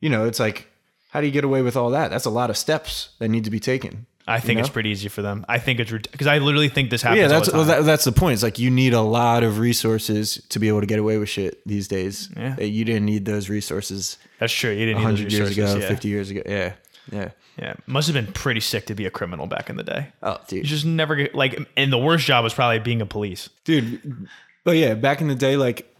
[0.00, 0.68] you know, it's like
[1.10, 2.10] how do you get away with all that?
[2.10, 4.06] That's a lot of steps that need to be taken.
[4.28, 5.44] I think You it's pretty easy for them.
[5.48, 7.20] I think it's because I literally think this happens.
[7.20, 8.34] Yeah, that's well, that, that's the point.
[8.34, 11.28] It's like you need a lot of resources to be able to get away with
[11.28, 12.28] shit these days.
[12.36, 12.58] Yeah.
[12.60, 14.70] You didn't need those resources that's true.
[14.70, 15.88] You didn't 100 years ago, yeah.
[15.88, 16.42] 50 years ago.
[16.46, 16.72] Yeah.
[17.10, 17.30] Yeah.
[17.58, 20.08] Yeah, must have been pretty sick to be a criminal back in the day.
[20.22, 20.68] Oh, dude, You dude.
[20.68, 23.48] just never get like, and the worst job was probably being a police.
[23.64, 24.28] Dude,
[24.62, 25.90] but yeah, back in the day like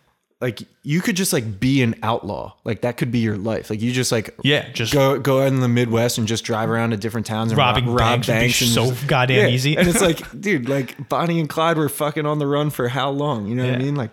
[0.40, 2.52] like you could just like be an outlaw.
[2.64, 3.70] Like that could be your life.
[3.70, 6.68] Like you just like Yeah, just go go out in the Midwest and just drive
[6.70, 9.48] around to different towns and Robbing rob, rob banks be banks and so just- goddamn
[9.48, 9.76] easy.
[9.76, 13.10] And it's like, dude, like Bonnie and Clyde were fucking on the run for how
[13.10, 13.46] long?
[13.46, 13.94] You know what I mean?
[13.96, 14.10] Like,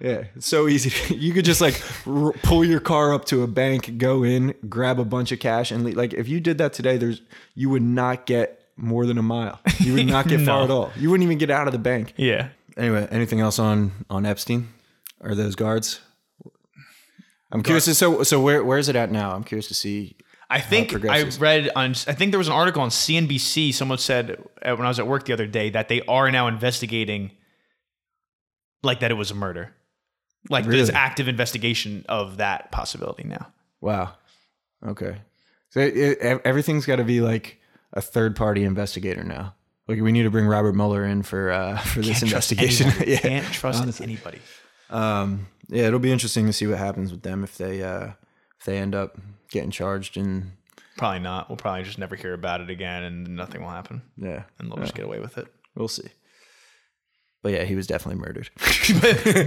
[0.00, 1.14] yeah, it's so easy.
[1.14, 5.00] you could just like r- pull your car up to a bank, go in, grab
[5.00, 7.20] a bunch of cash, and le- like if you did that today, there's
[7.54, 9.58] you would not get more than a mile.
[9.80, 10.92] You would not get far at all.
[10.96, 12.12] You wouldn't even get out of the bank.
[12.16, 12.50] yeah.
[12.76, 14.68] Anyway, anything else on on Epstein?
[15.20, 16.00] Are those guards?
[17.50, 17.86] I'm curious.
[17.86, 19.34] To, so so where where is it at now?
[19.34, 20.16] I'm curious to see.
[20.50, 21.90] I think I read on.
[21.90, 23.74] I think there was an article on CNBC.
[23.74, 26.46] Someone said uh, when I was at work the other day that they are now
[26.46, 27.32] investigating,
[28.82, 29.74] like that it was a murder,
[30.48, 33.48] like there's active investigation of that possibility now.
[33.80, 34.14] Wow.
[34.86, 35.20] Okay.
[35.70, 37.60] So it, it, everything's got to be like
[37.92, 39.54] a third party investigator now.
[39.86, 42.92] Like we need to bring Robert Mueller in for uh, for this investigation.
[43.06, 43.18] yeah.
[43.18, 44.38] Can't trust anybody.
[44.90, 48.12] Um, yeah, it'll be interesting to see what happens with them if they uh,
[48.58, 49.18] if they end up
[49.50, 50.52] getting charged and
[50.96, 51.48] Probably not.
[51.48, 54.78] We'll probably just never hear about it again, and nothing will happen, yeah, and they'll
[54.78, 55.46] just get away with it.
[55.76, 56.08] we'll see.
[57.40, 58.50] But yeah, he was definitely murdered.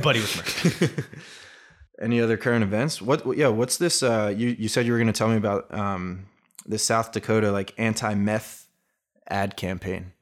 [0.01, 0.37] but he was
[0.81, 1.05] murdered.
[2.01, 3.01] Any other current events?
[3.01, 3.37] What?
[3.37, 4.01] Yeah, what's this?
[4.01, 6.27] Uh, you you said you were going to tell me about um,
[6.65, 8.65] the South Dakota like anti meth
[9.29, 10.13] ad campaign.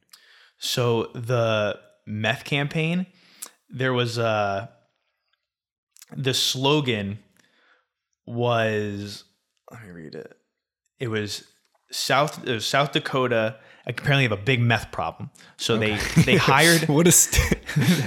[0.57, 3.05] So the meth campaign,
[3.70, 4.67] there was uh
[6.16, 7.20] the slogan
[8.26, 9.24] was
[9.72, 10.38] let me read it.
[10.99, 11.43] It was
[11.91, 13.57] South it was South Dakota
[13.89, 15.32] apparently have a big meth problem.
[15.57, 17.28] So they they hired What is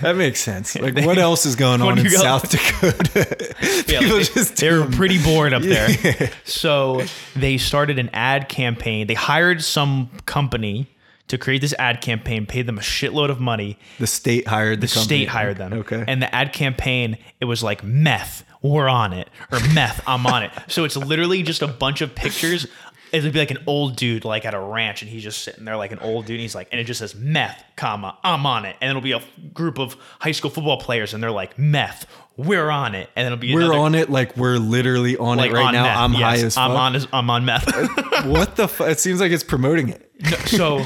[0.00, 0.76] that makes sense?
[0.82, 2.12] Like, what else is going on in got?
[2.12, 3.54] South Dakota?
[3.86, 6.30] Yeah, People like, just they, they were pretty bored up there.
[6.44, 7.02] So
[7.36, 9.06] they started an ad campaign.
[9.06, 10.88] They hired some company
[11.28, 13.78] to create this ad campaign, paid them a shitload of money.
[13.98, 15.72] the state hired the, The state hired them.
[15.72, 16.04] Okay.
[16.06, 20.42] And the ad campaign, it was like meth, we're on it, or meth, I'm on
[20.42, 20.52] it.
[20.68, 22.66] So it's literally just a bunch of pictures.
[23.12, 25.76] It'd be like an old dude, like at a ranch, and he's just sitting there
[25.76, 26.34] like an old dude.
[26.36, 28.76] And he's like, and it just says meth, comma, I'm on it.
[28.80, 32.06] And it'll be a group of high school football players, and they're like, meth,
[32.38, 33.10] we're on it.
[33.14, 35.72] And it'll be we're another, on it like we're literally on like it right on
[35.74, 35.82] now.
[35.82, 35.96] meth.
[35.98, 36.70] I'm high as fuck.
[36.70, 38.26] I'm on, I'm on meth.
[38.26, 38.88] what the fuck?
[38.88, 40.10] It seems like it's promoting it.
[40.46, 40.84] So,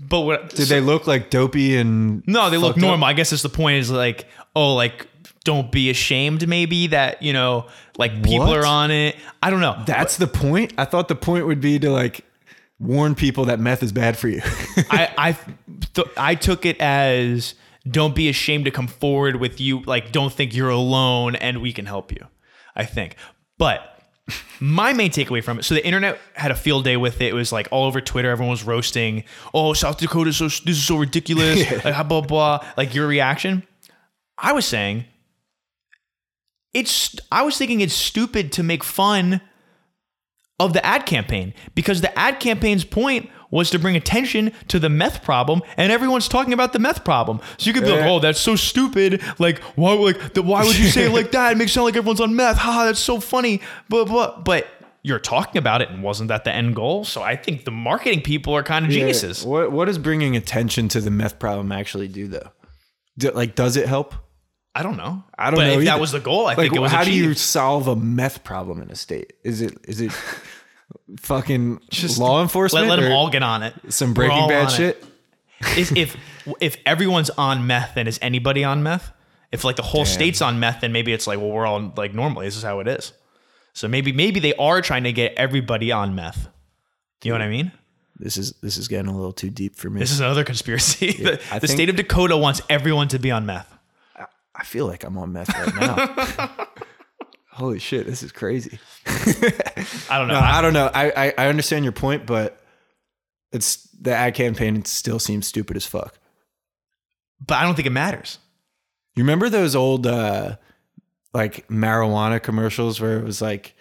[0.00, 2.88] but what Did they look like dopey and No, they look fucked up?
[2.88, 3.06] normal.
[3.08, 5.06] I guess it's the point is like, oh, like
[5.44, 7.66] don't be ashamed maybe that, you know,
[7.98, 8.58] like people What?
[8.58, 9.16] are on it.
[9.42, 9.82] I don't know.
[9.86, 10.72] That's the point.
[10.78, 12.24] I thought the point would be to like
[12.78, 14.40] warn people that meth is bad for you.
[14.90, 15.36] I I
[15.94, 17.54] th- I took it as
[17.88, 21.72] don't be ashamed to come forward with you like don't think you're alone and we
[21.72, 22.26] can help you.
[22.76, 23.16] I think.
[23.58, 23.89] But
[24.60, 27.26] my main takeaway from it, so the internet had a field day with it.
[27.26, 28.30] It was like all over Twitter.
[28.30, 29.24] Everyone was roasting.
[29.54, 31.60] Oh, South Dakota, so this is so ridiculous.
[31.84, 32.66] Like blah blah blah.
[32.76, 33.62] Like your reaction.
[34.38, 35.04] I was saying,
[36.72, 37.16] it's.
[37.30, 39.40] I was thinking it's stupid to make fun
[40.58, 44.88] of the ad campaign because the ad campaign's point was to bring attention to the
[44.88, 47.40] meth problem and everyone's talking about the meth problem.
[47.58, 49.22] So you could be like oh that's so stupid.
[49.38, 51.52] Like why like the, why would you say it like that?
[51.52, 52.58] It makes it sound like everyone's on meth.
[52.58, 53.60] Haha that's so funny.
[53.88, 54.66] Blah blah but
[55.02, 57.04] you're talking about it and wasn't that the end goal?
[57.04, 59.44] So i think the marketing people are kind of geniuses.
[59.44, 62.50] What What does bringing attention to the meth problem actually do, though?
[63.18, 64.14] Do, like, does it help?
[64.72, 65.24] i don't know.
[65.36, 65.78] I don't but know.
[65.80, 67.96] if that was the goal i like, think it was how do you solve a
[67.96, 69.32] meth problem in a state?
[69.42, 70.12] Is it is it
[71.18, 72.88] fucking just law enforcement?
[72.88, 75.04] let, let them all get on it some Breaking Bad shit.
[75.76, 76.16] is if
[76.60, 79.12] if everyone's on meth, then is anybody on meth?
[79.52, 82.14] If like the whole state's on meth, then maybe it's like, well, we're all like
[82.14, 82.46] normally.
[82.46, 83.12] This is how it is.
[83.72, 86.48] So maybe maybe they are trying to get everybody on meth.
[87.22, 87.72] You know what I mean?
[88.18, 90.00] This is this is getting a little too deep for me.
[90.00, 91.12] This is another conspiracy.
[91.22, 93.76] the the think- state of Dakota wants everyone to be on meth.
[94.54, 96.66] I feel like I'm on meth right now.
[97.52, 98.78] Holy shit, this is crazy.
[99.06, 100.34] I don't know.
[100.34, 100.90] No, I don't know.
[100.92, 102.60] I, I I understand your point, but
[103.52, 106.18] it's the ad campaign still seems stupid as fuck.
[107.44, 108.38] but I don't think it matters.
[109.16, 110.56] You remember those old uh
[111.34, 113.74] like marijuana commercials where it was like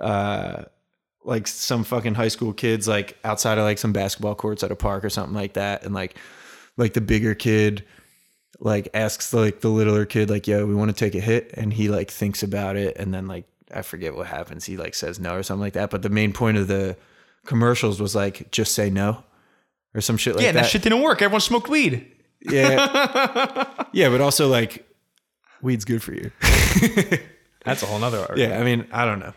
[0.00, 0.64] uh
[1.24, 4.76] like some fucking high school kids like outside of like some basketball courts at a
[4.76, 6.16] park or something like that and like
[6.76, 7.84] like the bigger kid
[8.62, 11.72] like asks like the littler kid like yo we want to take a hit and
[11.72, 13.44] he like thinks about it and then like
[13.74, 14.64] I forget what happens.
[14.64, 15.90] He like says no or something like that.
[15.90, 16.96] But the main point of the
[17.46, 19.24] commercials was like just say no
[19.94, 20.62] or some shit like yeah, that.
[20.62, 21.22] that shit didn't work.
[21.22, 22.10] Everyone smoked weed.
[22.40, 23.66] Yeah.
[23.92, 24.86] yeah, but also like
[25.60, 26.30] weed's good for you.
[27.64, 28.52] That's a whole nother argument.
[28.52, 29.32] Yeah, I mean, I don't know.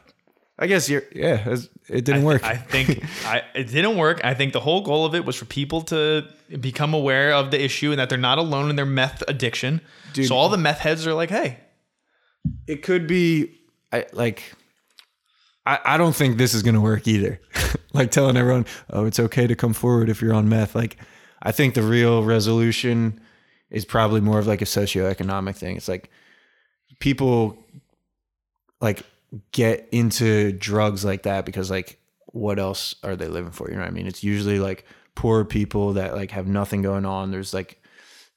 [0.58, 1.58] I guess you're yeah,
[1.90, 2.44] it didn't work.
[2.44, 4.24] I think I, it didn't work.
[4.24, 6.28] I think the whole goal of it was for people to
[6.60, 9.82] become aware of the issue and that they're not alone in their meth addiction.
[10.14, 10.28] Dude.
[10.28, 11.60] so all the meth heads are like, hey,
[12.68, 13.60] it could be
[13.92, 14.54] I like
[15.66, 17.42] I, I don't think this is gonna work either.
[17.94, 20.74] like telling everyone, oh, it's okay to come forward if you're on meth.
[20.74, 20.98] Like
[21.42, 23.20] I think the real resolution
[23.70, 25.76] is probably more of like a socioeconomic thing.
[25.76, 26.10] It's like
[27.00, 27.58] people
[28.80, 29.04] like
[29.52, 33.70] get into drugs like that because like what else are they living for?
[33.70, 34.08] You know what I mean?
[34.08, 37.32] It's usually like poor people that like have nothing going on.
[37.32, 37.82] There's like,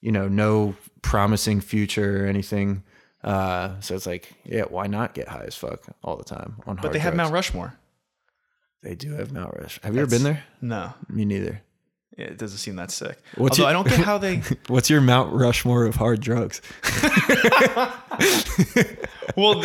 [0.00, 2.84] you know, no promising future or anything.
[3.24, 6.76] Uh, so it's like, yeah, why not get high as fuck all the time on
[6.76, 7.26] hard but they have drugs?
[7.26, 7.74] Mount Rushmore.
[8.82, 9.80] They do have Mount Rush.
[9.82, 10.44] Have you ever been there?
[10.60, 11.62] No, Me neither.
[12.16, 13.18] yeah, it doesn't seem that sick.
[13.34, 14.36] What's Although your- I don't get how they.
[14.68, 16.62] What's your Mount Rushmore of hard drugs?
[19.36, 19.62] Well,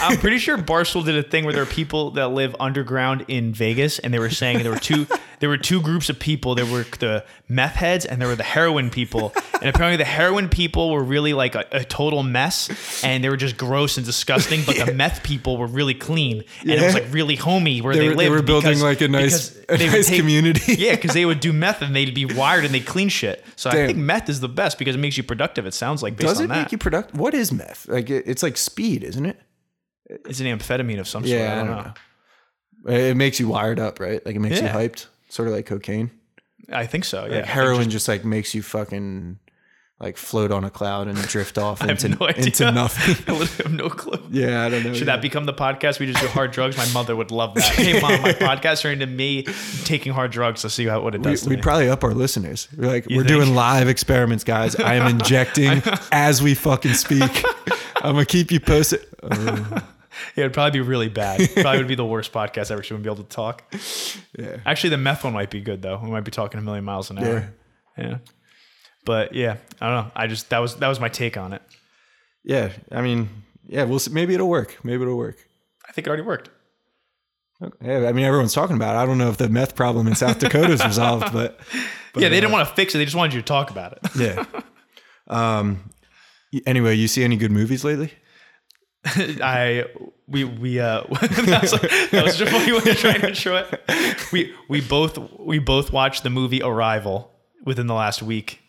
[0.00, 3.52] I'm pretty sure Barstool did a thing where there are people that live underground in
[3.52, 5.06] Vegas, and they were saying there were two
[5.40, 6.54] there were two groups of people.
[6.54, 9.32] There were the meth heads, and there were the heroin people.
[9.54, 13.36] And apparently, the heroin people were really like a, a total mess, and they were
[13.36, 14.62] just gross and disgusting.
[14.64, 18.00] But the meth people were really clean, and it was like really homey where They
[18.00, 20.74] they, were- they were building, because- like, a nice- a nice community.
[20.82, 23.44] Yeah, because they would do meth and they'd be wired and they clean shit.
[23.56, 25.66] So I think meth is the best because it makes you productive.
[25.66, 26.58] It sounds like based Does on it that.
[26.62, 27.18] make you productive?
[27.18, 27.88] What is meth?
[27.88, 29.40] Like it, it's like speed, isn't it?
[30.08, 31.40] it's an amphetamine of some sort.
[31.40, 31.92] I don't, know.
[32.92, 34.24] It makes you wired up, right?
[34.26, 34.76] Like it makes Yeah.
[34.78, 36.10] you hyped, sort of like cocaine.
[36.70, 37.24] I think so.
[37.26, 39.38] Yeah, Like heroin just, like makes you fucking
[40.00, 43.16] like float on a cloud and drift off into no into nothing.
[43.28, 44.20] I literally have no clue.
[44.30, 44.92] yeah, I don't know.
[44.92, 45.14] Should yeah.
[45.14, 46.00] that become the podcast?
[46.00, 46.76] We just do hard drugs.
[46.76, 47.64] My mother would love that.
[47.74, 49.44] Hey, mom, my podcast turned into me
[49.84, 51.62] taking hard drugs to see how, what it We, does we'd me.
[51.62, 52.68] probably up our listeners.
[52.76, 53.28] We're like, we're think?
[53.28, 54.74] doing live experiments, guys.
[54.76, 57.44] I am injecting as we fucking speak.
[58.02, 59.06] I'm gonna keep you posted.
[59.22, 59.30] Oh,
[60.36, 61.40] yeah, it'd probably be really bad.
[61.54, 62.82] Probably would be the worst podcast ever.
[62.82, 63.64] She wouldn't be able to talk.
[64.38, 64.58] yeah.
[64.66, 65.98] Actually, the meth one might be good though.
[66.02, 67.54] We might be talking a million miles an hour.
[67.96, 68.18] Yeah.
[69.04, 70.12] But yeah, I don't know.
[70.14, 71.62] I just that was that was my take on it.
[72.44, 72.72] Yeah.
[72.90, 73.28] I mean,
[73.66, 73.84] yeah.
[73.84, 74.12] We'll see.
[74.12, 74.78] maybe it'll work.
[74.84, 75.36] Maybe it'll work.
[75.88, 76.50] I think it already worked.
[77.80, 78.96] Yeah, I mean, everyone's talking about.
[78.96, 78.98] it.
[78.98, 81.60] I don't know if the meth problem in South Dakota is resolved, but
[82.16, 82.98] yeah, they didn't want to fix it.
[82.98, 84.16] They just wanted you to talk about it.
[84.16, 84.44] yeah.
[85.28, 85.88] Um.
[86.66, 88.12] Anyway, you see any good movies lately?
[89.04, 89.84] I
[90.28, 91.70] we we uh that was,
[92.10, 94.32] that was just funny when you're trying to show it.
[94.32, 97.32] We we both we both watched the movie Arrival
[97.64, 98.60] within the last week,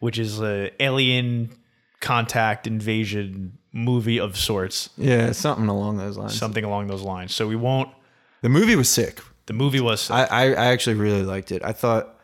[0.00, 1.50] which is a alien
[2.00, 6.36] contact invasion movie of sorts, Yeah, something along those lines.
[6.38, 7.34] something along those lines.
[7.34, 7.90] So we won't.
[8.42, 9.20] the movie was sick.
[9.46, 11.62] The movie was I, I I actually really liked it.
[11.64, 12.15] I thought,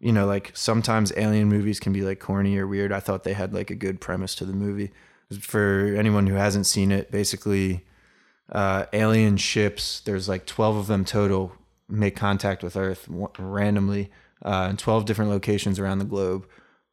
[0.00, 2.92] you know, like sometimes alien movies can be like corny or weird.
[2.92, 4.92] I thought they had like a good premise to the movie.
[5.40, 7.84] For anyone who hasn't seen it, basically,
[8.50, 10.00] uh, alien ships.
[10.00, 11.52] There's like twelve of them total
[11.88, 13.06] make contact with Earth
[13.38, 14.10] randomly
[14.42, 16.46] uh, in twelve different locations around the globe,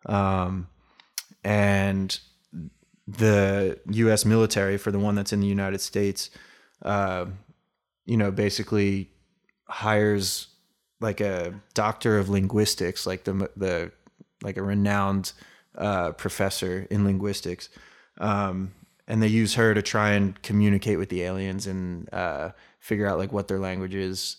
[0.07, 0.67] um,
[1.43, 2.19] and
[3.07, 4.25] the U.S.
[4.25, 6.31] military for the one that's in the United States,
[6.81, 7.25] uh,
[8.05, 9.11] you know, basically
[9.67, 10.47] hires
[11.01, 13.91] like a doctor of linguistics, like the the
[14.43, 15.33] like a renowned
[15.77, 17.69] uh, professor in linguistics,
[18.19, 18.73] um,
[19.07, 23.17] and they use her to try and communicate with the aliens and uh, figure out
[23.17, 24.37] like what their language is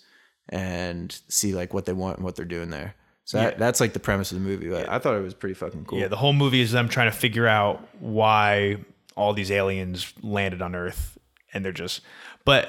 [0.49, 2.95] and see like what they want and what they're doing there.
[3.25, 4.69] So that, that's like the premise of the movie.
[4.69, 5.99] But I thought it was pretty fucking cool.
[5.99, 6.07] yeah.
[6.07, 8.77] The whole movie is them trying to figure out why
[9.17, 11.19] all these aliens landed on Earth,
[11.53, 12.03] and they're just.
[12.45, 12.69] But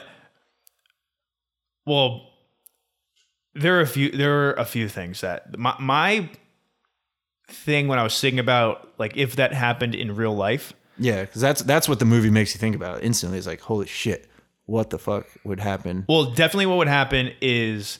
[1.86, 2.28] well,
[3.60, 4.12] there are a few.
[4.12, 6.30] There are a few things that my my
[7.50, 10.74] thing when I was thinking about like if that happened in real life.
[11.00, 13.38] Yeah, because that's that's what the movie makes you think about instantly.
[13.38, 14.28] It's like, holy shit,
[14.66, 16.06] what the fuck would happen?
[16.10, 18.00] Well, definitely what would happen is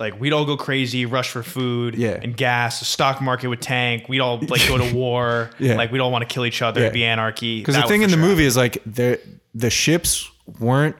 [0.00, 2.18] like we'd all go crazy, rush for food Yeah.
[2.20, 2.80] and gas.
[2.80, 4.08] The stock market would tank.
[4.08, 5.50] We'd all like go to war.
[5.58, 5.76] Yeah.
[5.76, 6.80] Like we'd all want to kill each other.
[6.80, 6.86] Yeah.
[6.86, 7.60] It'd be anarchy.
[7.60, 9.20] Because the thing in the sure movie is like the
[9.54, 10.28] the ships
[10.58, 10.96] weren't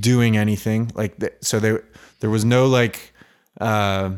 [0.00, 0.90] doing anything.
[0.94, 1.78] Like the, so they
[2.20, 3.12] there was no like
[3.60, 4.10] uh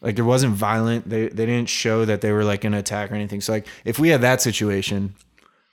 [0.00, 1.08] like there wasn't violent.
[1.08, 3.40] They they didn't show that they were like gonna attack or anything.
[3.40, 5.14] So like if we had that situation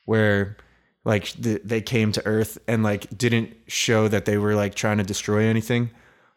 [0.06, 0.58] where
[1.04, 4.98] like the, they came to Earth and like didn't show that they were like trying
[4.98, 5.90] to destroy anything,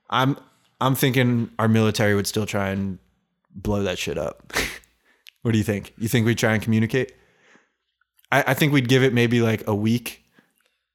[0.09, 0.37] I'm
[0.81, 2.99] I'm thinking our military would still try and
[3.55, 4.53] blow that shit up.
[5.43, 5.93] what do you think?
[5.99, 7.13] You think we'd try and communicate?
[8.31, 10.25] I, I think we'd give it maybe like a week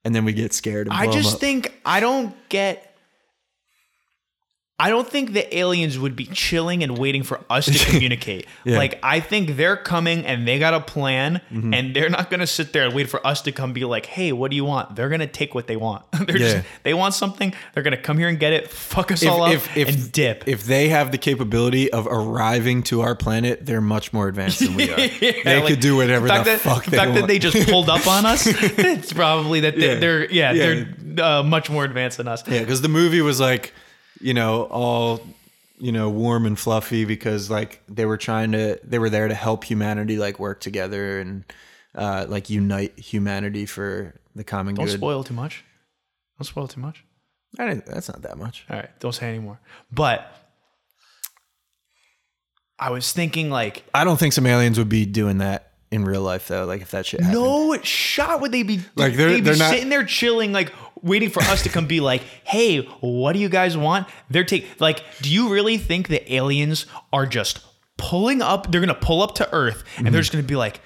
[0.04, 0.88] and then we get scared.
[0.90, 2.87] I just think I don't get.
[4.80, 8.46] I don't think the aliens would be chilling and waiting for us to communicate.
[8.64, 8.78] Yeah.
[8.78, 11.74] Like I think they're coming and they got a plan, Mm-hmm.
[11.74, 14.30] and they're not gonna sit there and wait for us to come be like, "Hey,
[14.32, 16.04] what do you want?" They're gonna take what they want.
[16.26, 16.52] they're Yeah.
[16.54, 17.52] just they want something.
[17.74, 20.46] They're gonna come here and get it, fuck us all up, and dip.
[20.46, 24.74] If they have the capability of arriving to our planet, they're much more advanced than
[24.76, 24.96] we are.
[24.96, 27.20] they like, could do whatever the, fact that, fuck the they fact want.
[27.22, 29.98] that they just pulled up on us, it's probably that they're Yeah.
[29.98, 30.84] they're yeah, Yeah.
[31.02, 32.44] they're uh, much more advanced than us.
[32.46, 33.72] yeah, because the movie was like,
[34.20, 35.20] you know, all
[35.80, 39.34] you know, warm and fluffy because like they were trying to, they were there to
[39.34, 41.44] help humanity like work together and
[41.94, 44.86] uh, like unite humanity for the common good.
[44.86, 45.64] Don't spoil too much.
[46.38, 47.04] Don't spoil too much.
[47.58, 48.64] I didn't- that's not that much.
[48.68, 49.60] All right, don't say anymore.
[49.92, 50.30] But
[52.78, 56.22] I was thinking like, I don't think some aliens would be doing that in real
[56.22, 56.64] life though.
[56.64, 57.40] Like if that shit happened.
[57.42, 60.72] no shot would they be Like, they're- they'd be they're not- sitting there chilling, like
[61.02, 64.06] waiting for us to come be like, hey, what do you guys want?
[64.30, 67.60] They're take like, do you really think the aliens are just
[67.96, 68.70] pulling up?
[68.70, 70.12] They're gonna pull up to Earth and Mm-hmm.
[70.12, 70.80] they're just gonna be like.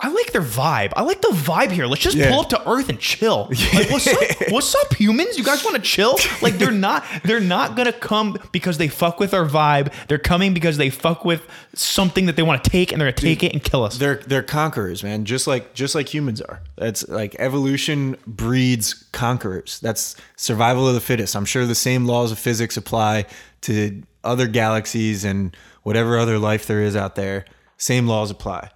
[0.00, 0.92] I like their vibe.
[0.94, 1.86] I like the vibe here.
[1.86, 2.30] Let's just Yeah.
[2.30, 3.50] pull up to Earth and chill.
[3.74, 4.20] Like, what's up?
[4.50, 5.36] What's up, humans?
[5.36, 6.16] You guys want to chill?
[6.40, 7.04] Like, they're not.
[7.24, 9.92] They're not gonna come because they fuck with our vibe.
[10.06, 11.42] They're coming because they fuck with
[11.74, 13.98] something that they want to take, and they're gonna take it and kill us.
[13.98, 15.24] they're they're conquerors, man.
[15.24, 16.60] Just like just like humans are.
[16.76, 19.80] That's like evolution breeds conquerors.
[19.80, 21.34] That's survival of the fittest.
[21.34, 23.26] I'm sure the same laws of physics apply
[23.62, 27.44] to other galaxies and whatever other life there is out there.
[27.78, 28.70] Same laws apply.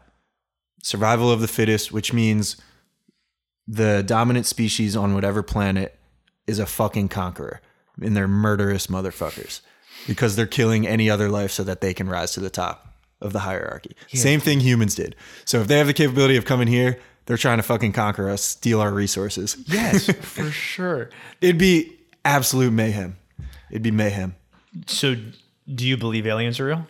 [0.83, 2.57] Survival of the fittest, which means
[3.67, 5.99] the dominant species on whatever planet
[6.47, 7.61] is a fucking conqueror.
[8.01, 9.61] And they're murderous motherfuckers
[10.07, 13.33] because they're killing any other life so that they can rise to the top of
[13.33, 13.95] the hierarchy.
[14.13, 15.15] Same thing humans did.
[15.45, 18.43] So if they have the capability of coming here, they're trying to fucking conquer us,
[18.43, 19.57] steal our resources.
[19.67, 21.11] yes, for sure.
[21.41, 23.17] It'd be absolute mayhem.
[23.71, 24.35] It'd be mayhem.
[24.87, 25.15] So,
[25.73, 26.87] do you believe aliens are real?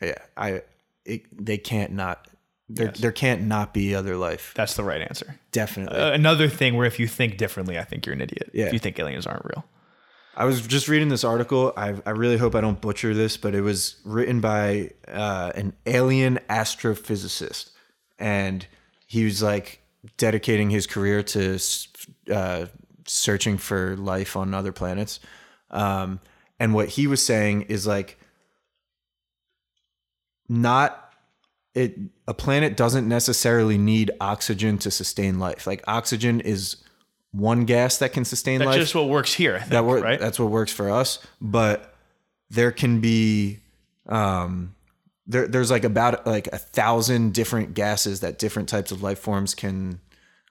[0.00, 0.62] Yeah, I.
[1.04, 2.26] It, they can't not.
[2.74, 4.52] There, there can't not be other life.
[4.54, 5.36] That's the right answer.
[5.50, 5.98] Definitely.
[5.98, 8.50] Uh, another thing where if you think differently, I think you're an idiot.
[8.52, 8.66] Yeah.
[8.66, 9.64] If you think aliens aren't real.
[10.34, 11.74] I was just reading this article.
[11.76, 15.74] I, I really hope I don't butcher this, but it was written by uh, an
[15.84, 17.70] alien astrophysicist,
[18.18, 18.66] and
[19.06, 19.82] he was like
[20.16, 21.58] dedicating his career to
[22.32, 22.66] uh,
[23.06, 25.20] searching for life on other planets.
[25.70, 26.20] Um,
[26.58, 28.18] and what he was saying is like,
[30.48, 31.11] not
[31.74, 31.98] it.
[32.28, 35.66] A planet doesn't necessarily need oxygen to sustain life.
[35.66, 36.76] Like oxygen is
[37.32, 39.56] one gas that can sustain That's life That's just what works here.
[39.56, 40.20] I think, that work right?
[40.20, 41.94] that's what works for us but
[42.50, 43.58] there can be
[44.06, 44.74] um
[45.26, 49.54] there, there's like about like a thousand different gases that different types of life forms
[49.54, 50.00] can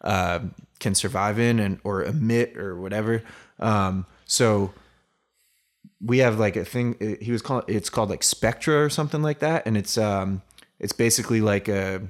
[0.03, 0.39] uh,
[0.79, 3.21] can survive in and or emit or whatever
[3.59, 4.73] um so
[6.03, 9.39] we have like a thing he was calling it's called like spectra or something like
[9.39, 10.41] that and it's um
[10.81, 12.01] it's basically like a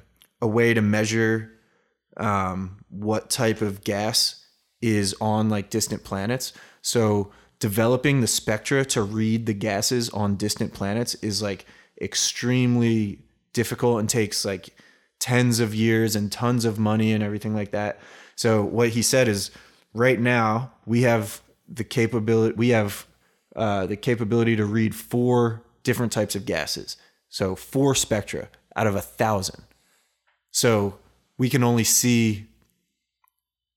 [0.41, 1.51] a way to measure
[2.17, 4.43] um, what type of gas
[4.81, 6.53] is on like distant planets.
[6.81, 11.65] So developing the spectra to read the gases on distant planets is like
[12.01, 13.19] extremely
[13.53, 14.75] difficult and takes like
[15.19, 17.99] tens of years and tons of money and everything like that.
[18.35, 19.51] So what he said is
[19.93, 23.05] right now we have the capability we have
[23.55, 26.97] uh, the capability to read four different types of gases.
[27.29, 29.63] So four spectra out of a thousand.
[30.51, 30.97] So
[31.37, 32.47] we can only see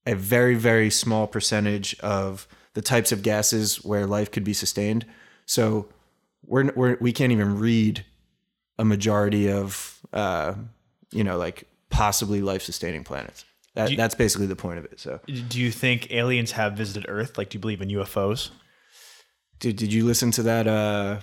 [0.06, 5.06] a very, very small percentage of the types of gases where life could be sustained.
[5.46, 5.88] So
[6.46, 8.04] we're, we're we can't even read
[8.78, 10.54] a majority of uh,
[11.12, 13.44] you know like possibly life sustaining planets.
[13.74, 15.00] That, you- that's basically the point of it.
[15.00, 17.36] So, Do you think aliens have visited Earth?
[17.38, 18.50] Like, do you believe in UFOs?
[19.60, 21.20] dude, did you listen to that uh,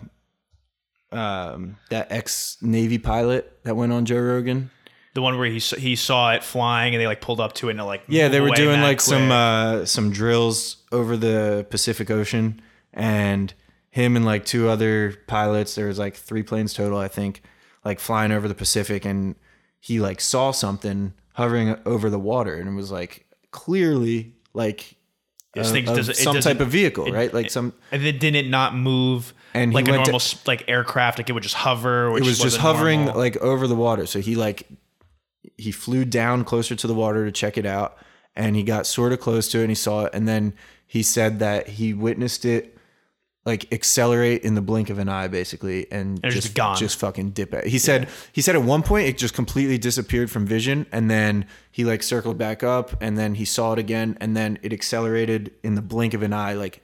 [1.11, 4.71] um, that ex Navy pilot that went on Joe Rogan?
[5.13, 7.71] The one where he he saw it flying and they like pulled up to it
[7.71, 12.61] and like Yeah, they were doing like some uh, some drills over the Pacific Ocean,
[12.93, 13.53] and
[13.89, 15.75] him and like two other pilots.
[15.75, 17.41] There was like three planes total, I think,
[17.83, 19.35] like flying over the Pacific, and
[19.81, 24.95] he like saw something hovering over the water, and it was like clearly like
[25.53, 27.33] This thing of doesn't- it some type of vehicle, it- right?
[27.33, 27.73] Like some.
[27.91, 28.01] and
[28.35, 31.17] it not move And like a went to- normal like aircraft?
[31.19, 32.09] Like it would just hover.
[32.11, 33.19] Which it was just hovering normal.
[33.19, 34.05] like over the water.
[34.05, 34.67] So he like
[35.57, 37.97] he flew down closer to the water to check it out,
[38.35, 40.53] and he got sort of close to it, and he saw it, and then
[40.87, 42.77] he said that he witnessed it
[43.45, 46.77] like accelerate in the blink of an eye, basically, and, it's just just gone.
[46.77, 47.65] just fucking dip it.
[47.65, 51.45] He said he said at one point it just completely disappeared from vision, and then
[51.71, 55.51] he like circled back up, and then he saw it again, and then it accelerated
[55.63, 56.83] in the blink of an eye, like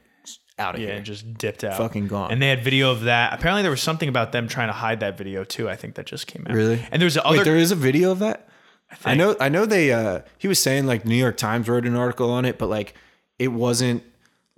[0.59, 0.95] out of Yeah, here.
[0.95, 1.77] and just dipped out.
[1.77, 2.31] Fucking gone.
[2.31, 3.33] And they had video of that.
[3.33, 5.69] Apparently, there was something about them trying to hide that video too.
[5.69, 6.53] I think that just came out.
[6.55, 6.83] Really?
[6.91, 7.37] And there's the other.
[7.37, 8.49] Wait, there is a video of that.
[8.89, 9.17] I, think.
[9.19, 9.35] know.
[9.39, 9.91] I know they.
[9.91, 12.95] uh He was saying like New York Times wrote an article on it, but like
[13.37, 14.01] it wasn't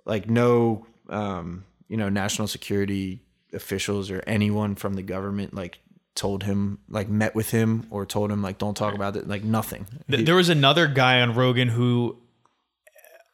[0.05, 3.21] like no, um, you know, national security
[3.51, 5.79] officials or anyone from the government like
[6.15, 9.43] told him like met with him or told him like don't talk about it like
[9.43, 9.85] nothing.
[10.09, 12.17] Th- there was another guy on Rogan who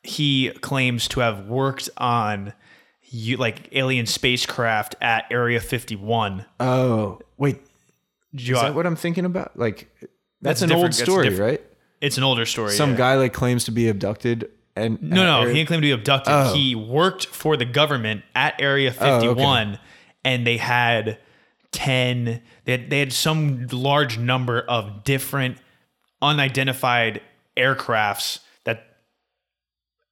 [0.03, 2.53] he claims to have worked on
[3.03, 6.45] you like alien spacecraft at Area 51.
[6.59, 7.59] Oh wait,
[8.33, 9.57] is that what I'm thinking about?
[9.57, 9.89] Like
[10.41, 11.61] that's, That's an old story, right?
[12.01, 12.71] it's an older story.
[12.71, 12.97] Some yeah.
[12.97, 15.91] guy like claims to be abducted and No, no, or- he didn't claim to be
[15.91, 16.33] abducted.
[16.33, 16.53] Oh.
[16.53, 19.79] He worked for the government at Area Oh, 51,
[20.23, 21.17] and they had
[21.71, 22.41] ten.
[22.65, 25.57] They had, they had some large number of different
[26.21, 27.21] unidentified
[27.57, 28.85] aircrafts that,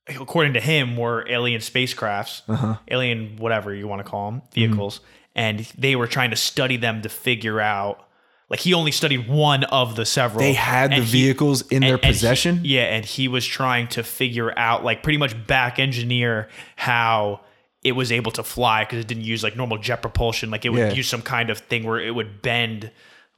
[0.07, 2.77] according to him, were alien spacecrafts, Uh-huh.
[2.89, 4.53] alien whatever you want to call them, Mm-hmm.
[4.53, 4.99] vehicles,
[5.35, 8.07] and they were trying to study them to figure out.
[8.49, 10.39] Like he only studied one of the several.
[10.41, 12.61] they had the he- vehicles in their and- and he- possession.
[12.63, 17.41] yeah, and he was trying to figure out, like, pretty much back engineer how
[17.83, 20.51] it was able to fly because it didn't use like normal jet propulsion.
[20.51, 20.93] Like, it would Yeah.
[20.93, 22.91] use some kind of thing where it would bend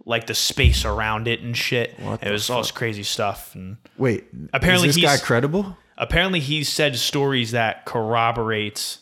[0.05, 1.95] like the space around it and shit.
[2.21, 3.55] it was all this crazy stuff.
[3.55, 5.77] And Wait, Apparently is this guy credible?
[5.97, 8.99] apparently, he's said stories that corroborates,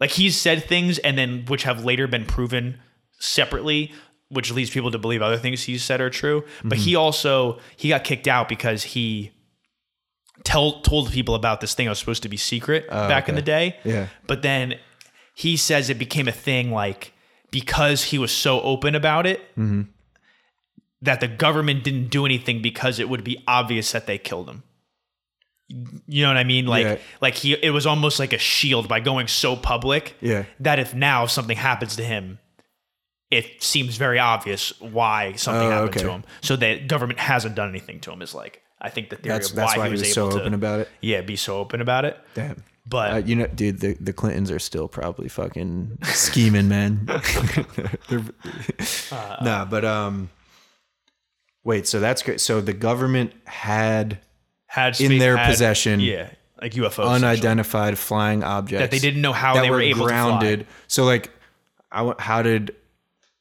[0.00, 2.78] like, he's said things and then which have later been proven
[3.18, 3.92] separately
[4.34, 6.84] which leads people to believe other things he said are true but Mm-hmm.
[6.84, 9.30] he also he got kicked out because he
[10.44, 13.36] tell, told people about this thing that was supposed to be secret back in Oh,
[13.36, 14.08] the day Yeah.
[14.26, 14.74] but then
[15.34, 17.12] he says it became a thing like
[17.50, 19.82] because he was so open about it Mm-hmm.
[21.02, 24.62] that the government didn't do anything because it would be obvious that they killed him
[26.06, 26.96] you know what i mean like Yeah.
[27.22, 30.44] like he it was almost like a shield by going so public Yeah.
[30.60, 32.38] that if now something happens to him
[33.38, 37.68] it seems very obvious why something Oh, happened to him so the government hasn't done
[37.68, 39.92] anything to him is like i think the theory That's of that's why, why he
[39.92, 40.88] was, so able to open about it.
[41.00, 42.62] yeah be so open about it Damn.
[42.86, 47.06] but Uh, you know, dude, the, the Clintons are still probably fucking scheming, man.
[48.08, 48.34] They're-
[49.10, 50.28] Uh, nah, but um,
[51.64, 51.86] wait.
[51.86, 52.40] So that's great.
[52.40, 54.18] So the government had
[54.66, 56.30] had in their had- possession yeah
[56.60, 57.14] like UFOs essentially.
[57.14, 60.60] unidentified flying objects that they didn't know how they were, able to grounded.
[60.66, 60.74] fly.
[60.88, 61.30] So like,
[61.92, 62.74] I, how did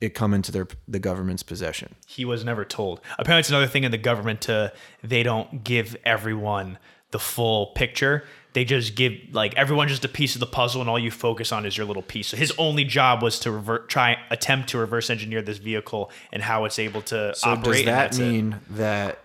[0.03, 1.95] it come into their the government's possession?
[2.05, 3.01] He was never told.
[3.17, 6.77] Apparently, it's another thing in the government to they don't give everyone
[7.11, 8.23] the full picture.
[8.53, 11.51] They just give like everyone just a piece of the puzzle, and all you focus
[11.51, 12.27] on is your little piece.
[12.27, 16.43] So his only job was to revert, try attempt to reverse engineer this vehicle and
[16.43, 17.37] how it's able to operate.
[17.37, 17.63] So operate.
[17.63, 18.29] does that that's it.
[18.29, 19.19] mean that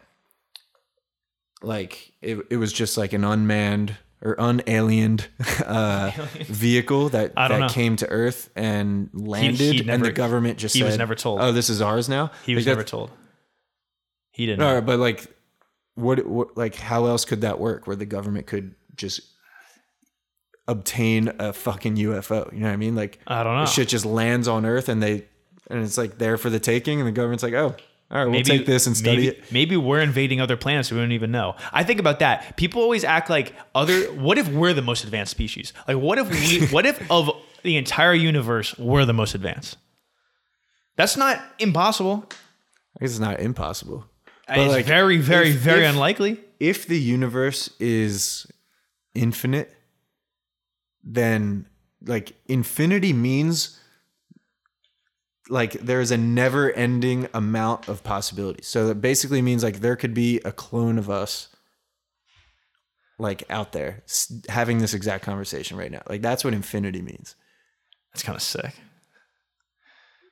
[1.61, 5.29] like it, it was just like an unmanned or unaliened
[5.65, 6.11] uh,
[6.47, 7.69] vehicle that, that know.
[7.69, 11.15] came to Earth and landed, he and never- the government just he was said, never
[11.15, 11.41] told.
[11.41, 13.11] "Oh, this is ours now." he was Like, never told?
[14.33, 14.63] He didn't.
[14.63, 14.81] All know.
[14.81, 15.27] but like,
[15.95, 17.87] what, what, like, how else could that work?
[17.87, 19.21] Where the government could just
[20.67, 22.53] obtain a fucking UFO?
[22.53, 22.95] You know what I mean?
[22.95, 23.67] Like, I don't know.
[23.67, 25.25] shit just lands on Earth, and they,
[25.71, 27.75] and it's like there for the taking, and the government's like, "Oh,
[28.11, 30.99] all right, we'll take this and study maybe, it." Maybe we're invading other planets we
[30.99, 31.57] don't even know.
[31.73, 32.57] I think about that.
[32.57, 34.05] People always act like other.
[34.13, 35.73] What if we're the most advanced species?
[35.87, 36.67] Like, what if we?
[36.71, 37.31] what if of
[37.63, 39.77] the entire universe we're the most advanced?
[40.97, 42.25] That's not impossible.
[42.97, 44.05] I guess it's not impossible.
[44.49, 46.41] Uh, but, it's like, very, very, if- very if- unlikely.
[46.59, 48.47] if the universe is
[49.15, 49.75] infinite,
[51.05, 51.67] then
[52.05, 53.78] like infinity means
[55.49, 58.67] like there's a never ending amount of possibilities.
[58.67, 61.49] So that basically means like there could be a clone of us
[63.19, 64.03] like out there
[64.49, 66.03] having this exact conversation right now.
[66.09, 67.35] Like that's what infinity means.
[68.13, 68.75] That's kind of sick.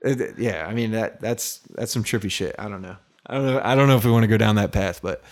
[0.05, 2.55] Uh, Yeah, I mean that that's that's some trippy shit.
[2.59, 2.97] I don't know.
[3.27, 3.61] I don't know.
[3.65, 5.23] I don't know if we want to go down that path, but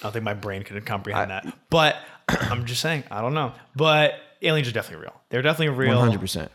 [0.00, 1.52] I don't think my brain could comprehend that.
[1.68, 1.96] But
[2.28, 3.52] I'm just saying, I don't know.
[3.74, 5.20] But aliens are definitely real.
[5.30, 5.96] They're definitely real.
[5.96, 6.50] one hundred percent.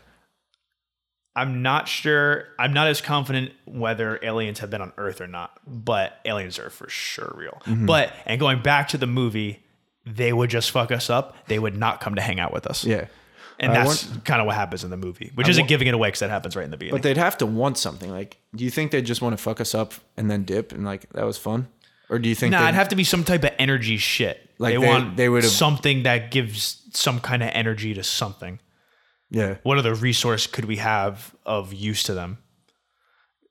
[1.36, 2.44] I'm not sure.
[2.58, 6.70] I'm not as confident whether aliens have been on Earth or not, but aliens are
[6.70, 7.60] for sure real.
[7.66, 7.84] Mm-hmm.
[7.86, 9.62] But and going back to the movie,
[10.06, 11.36] they would just fuck us up.
[11.46, 12.84] They would not come to hang out with us.
[12.84, 13.06] Yeah.
[13.60, 16.08] and I that's kind of what happens in the movie, which isn't giving it away
[16.08, 16.96] because that happens right in the beginning.
[16.96, 18.10] But they'd have to want something.
[18.10, 20.84] Like, do you think they just want to fuck us up and then dip and
[20.86, 21.68] like that was fun?
[22.08, 24.48] Or do you think nah, they'd- it'd have to be some type of energy shit.
[24.58, 28.58] Like they, they- want they would've- something that gives some kind of energy to something.
[29.30, 29.56] Yeah.
[29.62, 32.38] What other resource could we have of use to them?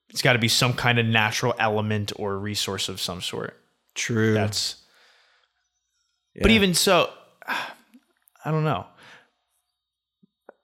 [0.09, 3.57] It's got to be some kind of natural element or resource of some sort.
[3.95, 4.33] True.
[4.33, 4.77] That's.
[6.41, 7.09] But even so,
[7.47, 8.85] I don't know.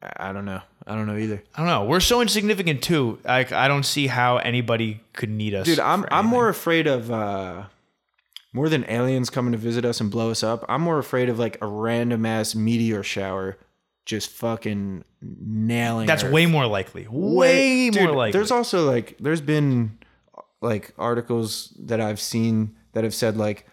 [0.01, 0.61] I I don't know.
[0.85, 1.43] I don't know either.
[1.55, 1.85] I don't know.
[1.85, 3.19] We're so insignificant too.
[3.23, 5.65] Like I don't see how anybody could need us.
[5.65, 7.63] Dude, I'm I'm more afraid of uh
[8.53, 10.65] more than aliens coming to visit us and blow us up.
[10.67, 13.57] I'm more afraid of like a random ass meteor shower
[14.05, 16.31] just fucking nailing That's Earth.
[16.31, 17.07] way more likely.
[17.09, 18.31] Way Dude, more likely.
[18.37, 19.99] There's also like there's been
[20.61, 23.67] like articles that I've seen that have said like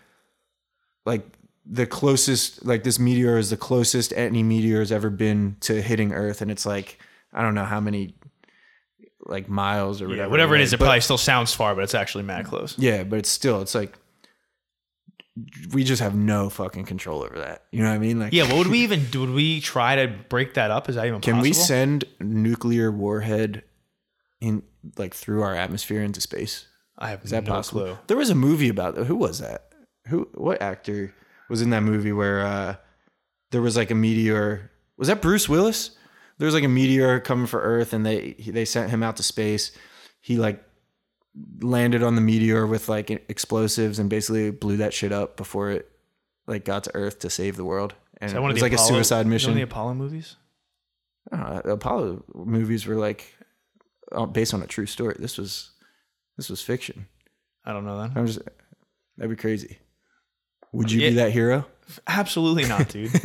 [1.07, 1.27] like
[1.71, 6.13] the closest like this meteor is the closest any meteor has ever been to hitting
[6.13, 6.99] Earth, and it's like
[7.33, 8.15] I don't know how many
[9.27, 10.31] like miles or yeah, whatever.
[10.31, 12.79] whatever it is, it but- probably still sounds far, but it's actually mad close.
[12.79, 13.99] yeah, but it's still it's like
[15.73, 17.65] we just have no fucking control over that.
[17.71, 18.19] You know what I mean?
[18.19, 19.21] Like Yeah, what would we even do?
[19.21, 20.89] Would we try to break that up?
[20.89, 21.43] Is that even Can possible?
[21.43, 23.63] we send nuclear warhead
[24.41, 24.63] in
[24.97, 26.67] like through our atmosphere into space?
[26.99, 27.81] I have Is that no possible?
[27.83, 27.99] clue.
[28.09, 29.07] There was a movie about that.
[29.07, 29.73] Who was that?
[30.09, 30.29] Who?
[30.35, 31.15] What actor
[31.49, 32.77] was in that movie where uh,
[33.51, 34.71] there was like a meteor?
[34.97, 35.93] Was that Bruce Willis?
[36.39, 39.23] There was like a meteor coming for Earth, and they they sent him out to
[39.23, 39.71] space.
[40.21, 40.63] He like
[41.61, 45.91] landed on the meteor with like explosives and basically blew that shit up before it
[46.47, 47.95] like got to Earth to save the world.
[48.21, 49.51] And it was like Apollo, a suicide mission.
[49.51, 50.37] Of the Apollo movies.
[51.31, 53.33] I don't know, the Apollo movies were like
[54.13, 55.17] uh, based on a true story.
[55.19, 55.71] This was
[56.37, 57.07] this was fiction.
[57.65, 58.13] I don't know that.
[58.17, 58.41] I'm just
[59.17, 59.79] that'd be crazy.
[60.73, 61.11] Would you Yeah.
[61.11, 61.67] be that hero?
[62.07, 63.11] Absolutely not, dude.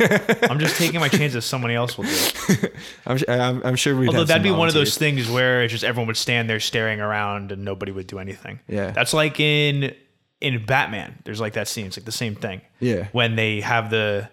[0.50, 1.44] I'm just taking my chances.
[1.44, 2.74] Somebody else will do it.
[3.06, 4.08] I'm, su- I'm, I'm sure we'd.
[4.08, 7.00] Although that'd be one of those things where it's just everyone would stand there staring
[7.00, 8.60] around and nobody would do anything.
[8.68, 8.90] Yeah.
[8.90, 9.94] That's like in
[10.40, 11.18] in Batman.
[11.24, 11.86] There's like that scene.
[11.86, 12.60] It's like the same thing.
[12.80, 13.08] Yeah.
[13.12, 14.30] When they have the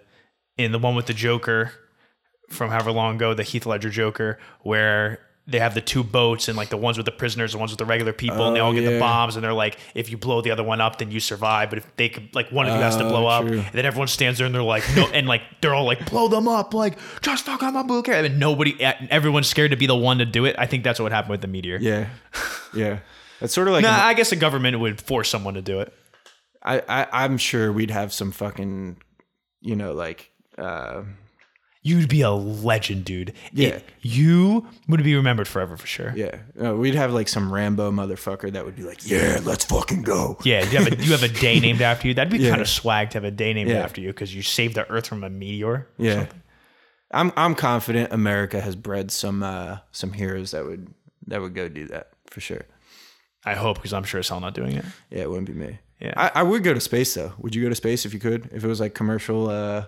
[0.56, 1.72] in the one with the Joker
[2.48, 6.56] from however long ago, the Heath Ledger Joker, where they have the two boats and
[6.56, 8.66] like the ones with the prisoners, the ones with the regular people, and they Oh,
[8.66, 11.10] all get the bombs, and they're like, if you blow the other one up, then
[11.10, 11.68] you survive.
[11.68, 13.84] But if they could, like, one of you has to Oh, blow up, and then
[13.84, 16.74] everyone stands there and they're like, no, and like they're all like, blow them up,
[16.74, 20.24] like just fuck on my book, and nobody, everyone's scared to be the one to
[20.24, 20.54] do it.
[20.58, 21.78] I think that's what happened with the meteor.
[21.80, 22.08] Yeah,
[22.74, 23.00] yeah.
[23.40, 25.80] It's sort of like Nah, an- I guess the government would force someone to do
[25.80, 25.92] it.
[26.64, 28.98] I, I I'm sure we'd have some fucking,
[29.60, 31.02] you know, like uh,
[31.84, 33.32] You'd be a legend, dude.
[33.52, 33.68] Yeah.
[33.70, 36.12] It- you would be remembered forever for sure.
[36.16, 40.02] yeah, uh, we'd have like some Rambo motherfucker that would be like, yeah, let's fucking
[40.02, 40.38] go.
[40.44, 42.14] Yeah, you have a you have a day named after you.
[42.14, 42.50] That'd be Yeah.
[42.50, 43.78] kind of swag to have a day named Yeah.
[43.82, 45.88] after you because you saved the Earth from a meteor.
[45.98, 46.26] Yeah,
[47.10, 50.92] I'm I'm confident America has bred some uh some heroes that would
[51.26, 52.62] that would go do that for sure.
[53.44, 54.84] I hope because I'm sure as hell not doing it.
[55.10, 55.78] Yeah, it wouldn't be me.
[56.00, 56.14] Yeah.
[56.16, 57.32] I, I would go to space though.
[57.38, 58.48] Would you go to space if you could?
[58.52, 59.48] If it was like commercial?
[59.48, 59.86] uh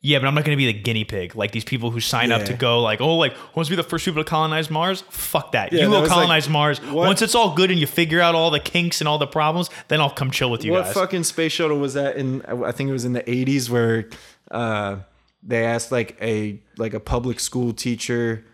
[0.00, 1.34] Yeah, but I'm not going to be the guinea pig.
[1.34, 2.46] Like these people who sign up Yeah.
[2.46, 5.02] to go, like, oh, like who wants to be the first people to colonize Mars?
[5.10, 5.72] Fuck that.
[5.72, 6.80] Yeah, you that go was like- colonize Mars.
[6.80, 9.26] what- Once it's all good and you figure out all the kinks and all the
[9.26, 10.94] problems, then I'll come chill with you what guys.
[10.94, 12.42] fucking space shuttle was that in?
[12.42, 14.08] I think it was in the '80s where
[14.52, 14.98] uh,
[15.42, 18.44] they asked like a like a public school teacher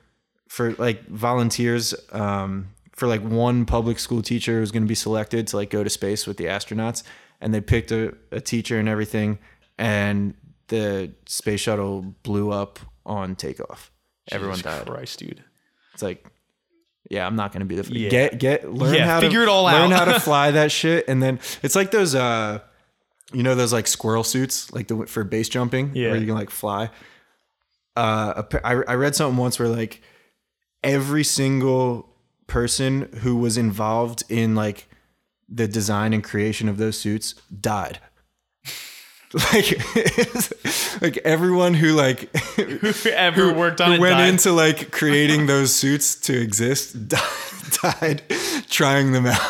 [0.48, 4.94] for like volunteers um, for like one public school teacher who was going to be
[4.94, 7.02] selected to like go to space with the astronauts,
[7.42, 9.38] and they picked a, a teacher and everything,
[9.78, 10.32] and
[10.68, 13.90] the space shuttle blew up on takeoff.
[14.30, 14.86] Everyone Jesus died.
[14.86, 15.44] Christ, dude.
[15.92, 16.26] It's like,
[17.10, 18.08] yeah, I'm not gonna be the Yeah.
[18.08, 20.06] get get learn Yeah, how figure to it all learn out.
[20.08, 22.60] how to fly that shit, and then it's like those uh,
[23.32, 26.10] you know those like squirrel suits like the for base jumping Yeah.
[26.10, 26.90] where you can like fly.
[27.96, 30.00] Uh, I I read something once where like
[30.82, 32.08] every single
[32.46, 34.88] person who was involved in like
[35.48, 38.00] the design and creation of those suits died.
[39.52, 44.28] like like everyone who like Whoever worked on who it went died.
[44.28, 47.18] into like creating those suits to exist di-
[47.82, 48.22] died
[48.70, 49.40] trying them out.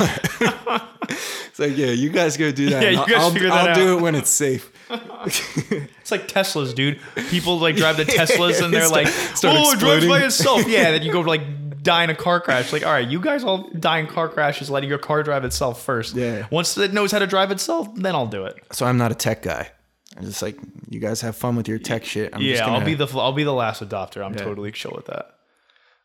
[0.40, 2.82] it's like, yeah, you guys go do that.
[2.82, 4.70] Yeah, you I'll, guys I'll, figure that I'll do it when it's safe.
[4.90, 7.00] It's like Teslas, dude.
[7.30, 10.66] People like drive the Teslas and they're Start- like, start oh, it drives by itself.
[10.68, 12.72] Yeah, then you go like die in a car crash.
[12.72, 15.82] Like, all right, you guys all die in car crashes, letting your car drive itself
[15.82, 16.16] first.
[16.16, 16.46] Yeah.
[16.50, 18.56] Once it knows how to drive itself, then I'll do it.
[18.72, 19.70] So I'm not a tech guy.
[20.16, 20.58] I'm just like,
[20.90, 22.34] you guys have fun with your tech shit.
[22.34, 24.24] I'm just yeah, gonna, I'll be the I'll be the last adopter.
[24.24, 24.44] I'm Yeah.
[24.44, 25.30] totally chill with that.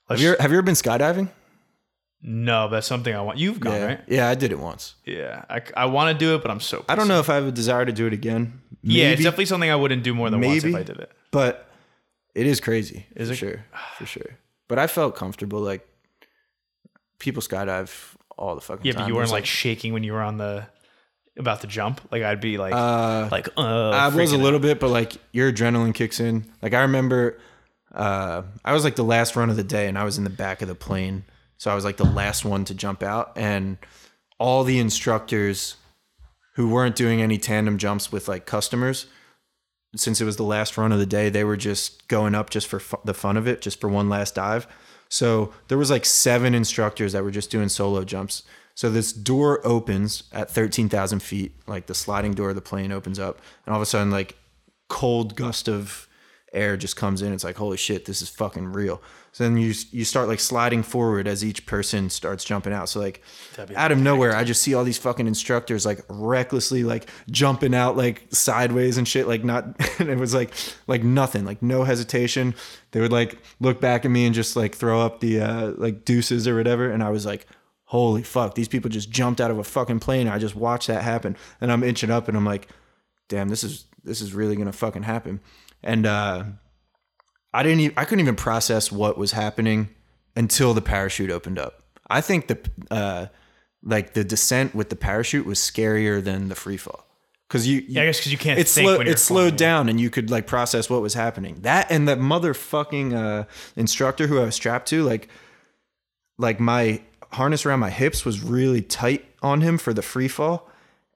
[0.10, 1.30] Have you, ever, have you ever been skydiving?
[2.22, 3.38] No, that's something I want.
[3.38, 3.86] You've gone yeah.
[3.86, 4.00] right.
[4.08, 4.96] Yeah, I did it once.
[5.06, 6.84] Yeah, I, I want to do it, but I'm so.
[6.90, 8.62] I don't know if I have a desire to do it again.
[8.82, 10.76] Yeah, it's definitely something I wouldn't do more than once if Maybe.
[10.78, 11.12] I did it.
[11.32, 11.70] but
[12.36, 13.06] it is crazy.
[13.16, 13.52] Is it for it?
[13.52, 13.66] sure?
[13.98, 14.38] For sure.
[14.70, 15.60] But I felt comfortable.
[15.60, 15.86] Like
[17.20, 19.02] people skydive all the fucking Yeah, time.
[19.02, 20.66] but you weren't There's, like shaking when you were on the
[21.38, 22.02] about to jump.
[22.12, 23.90] Like I'd be like uh, like uh.
[23.90, 26.46] I was a little bit, but like your adrenaline kicks in.
[26.62, 27.40] Like I remember,
[27.94, 30.30] uh, I was like the last run of the day, and I was in the
[30.30, 31.26] back of the plane,
[31.58, 33.78] so I was like the last one to jump out, and
[34.38, 35.76] all the instructors
[36.56, 39.08] who weren't doing any tandem jumps with like customers
[39.96, 42.68] since it was the last run of the day, they were just going up just
[42.68, 44.68] for fu- the fun of it, just for one last dive.
[45.10, 48.44] So there was like seven instructors that were just doing solo jumps.
[48.76, 53.20] So this door opens at 13,000 feet, like the sliding door of the plane opens
[53.20, 54.38] up, and all of a sudden, like
[54.88, 56.08] cold gust of
[56.54, 57.34] air just comes in.
[57.34, 59.02] It's like, holy shit, this is fucking real.
[59.32, 62.90] So then you you start like sliding forward as each person starts jumping out.
[62.90, 63.22] So like
[63.76, 67.96] out of nowhere, I just see all these fucking instructors like recklessly like jumping out
[67.96, 69.28] like sideways and shit.
[69.28, 69.66] Like not,
[70.00, 70.54] and it was like
[70.88, 72.56] like nothing, like no hesitation.
[72.92, 76.06] They would like look back at me and just like throw up the uh, like
[76.06, 77.46] deuces or whatever, and I was like.
[77.90, 78.54] Holy fuck!
[78.54, 80.28] These people just jumped out of a fucking plane.
[80.28, 82.68] I just watched that happen, and I'm inching up, and I'm like,
[83.30, 85.40] "Damn, this is this is really gonna fucking happen."
[85.82, 86.44] And uh,
[87.54, 89.90] I didn't even, I couldn't even process what was happening
[90.36, 91.84] until the parachute opened up.
[92.10, 92.60] I think the
[92.92, 93.26] uh,
[93.84, 97.06] like the descent with the parachute was scarier than the free fall
[97.48, 99.90] because you, Yeah, I guess because you can't think slow, when you're it slowed down
[99.90, 101.60] and you could like process what was happening.
[101.62, 103.46] That and that motherfucking uh,
[103.76, 105.30] instructor who I was strapped to, like
[106.38, 107.02] like my
[107.34, 110.70] harness around my hips was really tight on him for the free fall.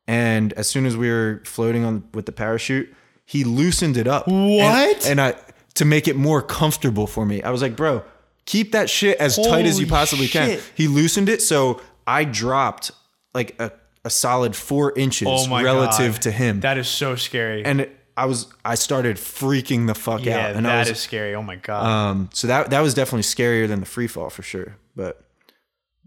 [0.08, 2.94] And as soon as we were floating on with the parachute,
[3.26, 4.28] he loosened it up.
[4.28, 5.08] And- What?
[5.08, 5.36] And, I
[5.76, 7.42] to make it more comfortable for me.
[7.42, 8.04] I was like, bro,
[8.46, 10.60] keep that shit as tight as you Holy possibly can.
[10.76, 12.92] He loosened it, so I dropped
[13.34, 13.72] like a,
[14.06, 16.22] a solid four inches Oh relative God.
[16.24, 16.60] to him.
[16.60, 17.66] That is so scary.
[17.66, 20.56] and it, I was I started freaking the fuck yeah, out.
[20.56, 21.34] And that I is was scary.
[21.34, 21.86] Oh my god.
[21.86, 24.78] um so that that was definitely scarier than the free fall for sure.
[24.96, 25.26] But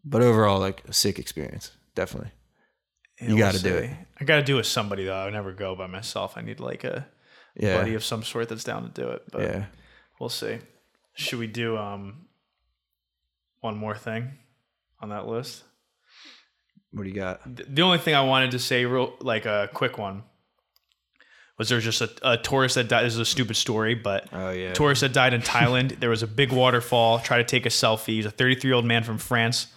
[0.05, 1.73] but overall like a sick experience.
[1.97, 2.31] Definitely.
[3.21, 3.91] Yeah, you gotta do it.
[4.21, 5.15] I got to do it with somebody though.
[5.17, 6.37] I would never go by myself.
[6.37, 7.07] I need like a
[7.57, 7.79] Yeah.
[7.79, 9.23] buddy of some sort that's down to do it.
[9.33, 9.65] But yeah.
[10.21, 10.59] we'll see.
[11.15, 12.27] Should we do um
[13.61, 14.33] one more thing
[15.01, 15.65] on that list?
[16.93, 17.41] What do you got?
[17.75, 20.23] The only thing I wanted to say, real like a quick one,
[21.59, 23.05] was there just a, a tourist that died.
[23.05, 24.73] This is a stupid story, but Oh yeah.
[24.73, 25.99] tourist that died in Thailand.
[26.01, 27.19] there was a big waterfall.
[27.19, 28.15] Tried to take a selfie.
[28.15, 29.69] He's a 33 year old man from France.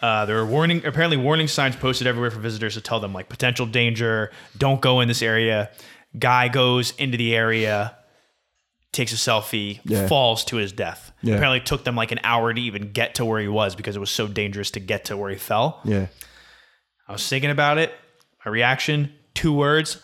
[0.00, 3.28] Uh, there were warning, apparently warning signs posted everywhere for visitors to tell them like
[3.28, 5.70] potential danger, don't go in this area.
[6.16, 7.96] Guy goes into the area,
[8.92, 10.06] takes a selfie, Yeah.
[10.08, 11.12] falls to his death.
[11.22, 11.34] Yeah.
[11.34, 13.96] Apparently, it took them like an hour to even get to where he was because
[13.96, 15.80] it was so dangerous to get to where he fell.
[15.84, 16.06] Yeah.
[17.06, 17.92] I was thinking about it.
[18.44, 20.02] My reaction: two words,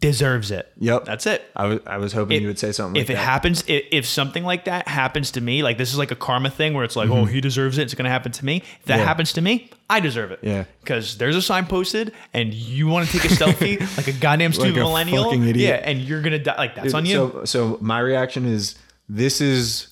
[0.00, 0.72] deserves it.
[0.78, 1.04] Yep.
[1.06, 1.42] That's it.
[1.56, 3.24] I was I was hoping you would say something like if it that.
[3.24, 6.50] happens, if, if something like that happens to me, like this is like a karma
[6.50, 7.82] thing where it's like, oh, he deserves it.
[7.82, 8.58] It's going to happen to me.
[8.58, 9.00] If that Mm-hmm.
[9.00, 9.06] Yeah.
[9.06, 10.38] happens to me, I deserve it.
[10.42, 10.64] Yeah.
[10.80, 14.52] Because there's a sign posted, and you want to take a selfie like a goddamn
[14.52, 15.24] stupid a millennial.
[15.24, 15.80] fucking idiot.
[15.82, 16.56] Yeah, and you're gonna die.
[16.56, 17.12] Like that's on you.
[17.14, 18.76] So so my reaction is
[19.08, 19.88] this is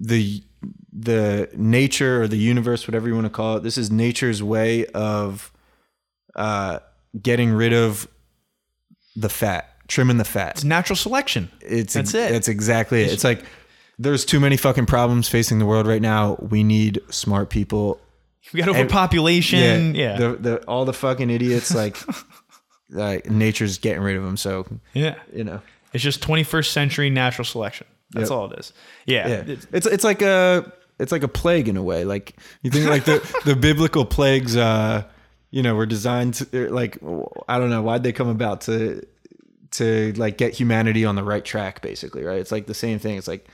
[0.00, 0.42] the
[0.92, 3.62] the nature or the universe, whatever you want to call it.
[3.62, 5.52] This is nature's way of
[6.34, 6.80] uh,
[7.20, 8.08] getting rid of
[9.16, 10.52] the fat, trimming the fat.
[10.56, 11.50] it's natural selection.
[11.60, 12.30] It's That's it.
[12.32, 13.12] That's exactly it.
[13.12, 13.44] It's like
[13.98, 16.34] there's too many fucking problems facing the world right now.
[16.34, 17.98] We need smart people.
[18.52, 19.94] We got overpopulation.
[19.94, 20.16] Yeah.
[20.18, 21.96] The, the all the fucking idiots like
[22.90, 24.36] like nature's getting rid of them.
[24.36, 25.16] So yeah.
[25.34, 25.60] you know.
[25.92, 27.86] It's just 21st century natural selection.
[28.10, 28.36] That's Yep.
[28.38, 28.72] all it is.
[29.06, 29.28] Yeah.
[29.28, 32.04] Yeah, It's- it's it's like a it's like a plague in a way.
[32.04, 35.04] Like you think like the the biblical plagues, uh,
[35.56, 36.98] you know, were designed to like
[37.48, 39.00] I don't know why'd they come about to
[39.70, 42.38] to like get humanity on the right track, basically, right?
[42.38, 43.16] It's like the same thing.
[43.16, 43.48] It's like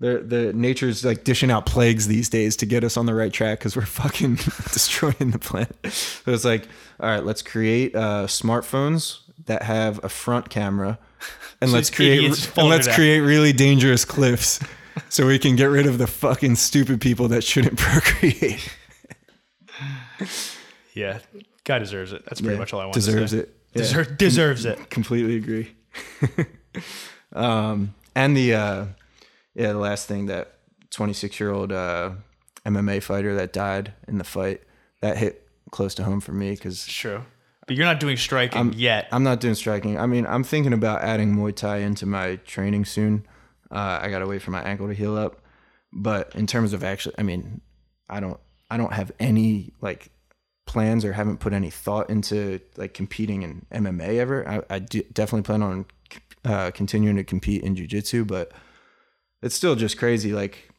[0.00, 3.32] the the nature's like dishing out plagues these days to get us on the right
[3.32, 4.34] track because we're fucking
[4.72, 5.76] destroying the planet.
[5.92, 6.66] So it's like,
[6.98, 10.98] all right, let's create uh, smartphones that have a front camera,
[11.60, 12.24] and So let's create
[12.56, 14.58] and let's create really dangerous cliffs.
[15.08, 18.68] So we can get rid of the fucking stupid people that shouldn't procreate.
[20.94, 21.18] Yeah.
[21.64, 22.24] Guy deserves it.
[22.26, 23.42] That's pretty Yeah, much all I want deserves to say.
[23.42, 23.56] it.
[23.74, 23.82] Yeah.
[23.82, 24.90] Deser- deserves it.
[24.90, 25.74] completely agree.
[27.32, 28.86] um, and the uh,
[29.54, 30.58] yeah, the last thing that
[30.90, 32.12] 26 year old uh,
[32.66, 34.62] MMA fighter that died in the fight
[35.00, 37.22] that hit close to home for me because True.
[37.66, 39.08] But you're not doing striking yet.
[39.10, 39.98] I'm not doing striking.
[39.98, 43.26] I mean, I'm thinking about adding Muay Thai into my training soon.
[43.70, 45.40] Uh, I gotta wait for my ankle to heal up.
[45.90, 47.62] But in terms of actually, I mean,
[48.08, 48.38] I don't,
[48.70, 50.10] I don't have any like
[50.66, 54.48] plans or haven't put any thought into like competing in MMA ever.
[54.48, 55.86] I, I do, definitely plan on
[56.44, 58.52] uh, continuing to compete in jujitsu, but
[59.42, 60.32] it's still just crazy.
[60.32, 60.70] Like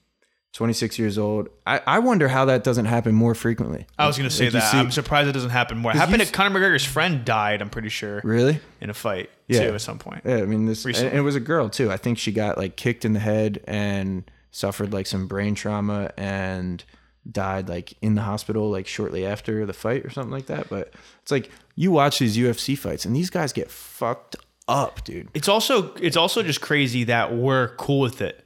[0.54, 1.50] 26 years old.
[1.68, 3.86] I, I wonder how that doesn't happen more frequently.
[4.00, 4.72] I was going to say Like, that.
[4.72, 5.92] see- I'm surprised it doesn't happen more.
[5.92, 8.60] It happened to Conor McGregor's friend died, I'm pretty sure, Really?
[8.80, 9.30] in a fight.
[9.48, 9.68] Yeah.
[9.68, 10.22] too at some point.
[10.26, 11.92] Yeah, I mean this, and it was a girl too.
[11.92, 16.12] I think she got like kicked in the head and suffered like some brain trauma
[16.18, 16.84] and
[17.30, 20.70] died like in the hospital like shortly after the fight or something like that.
[20.70, 24.36] But it's like you watch these UFC fights and these guys get fucked
[24.68, 25.30] up, dude.
[25.34, 28.46] It's also it's also just crazy that we're cool with it.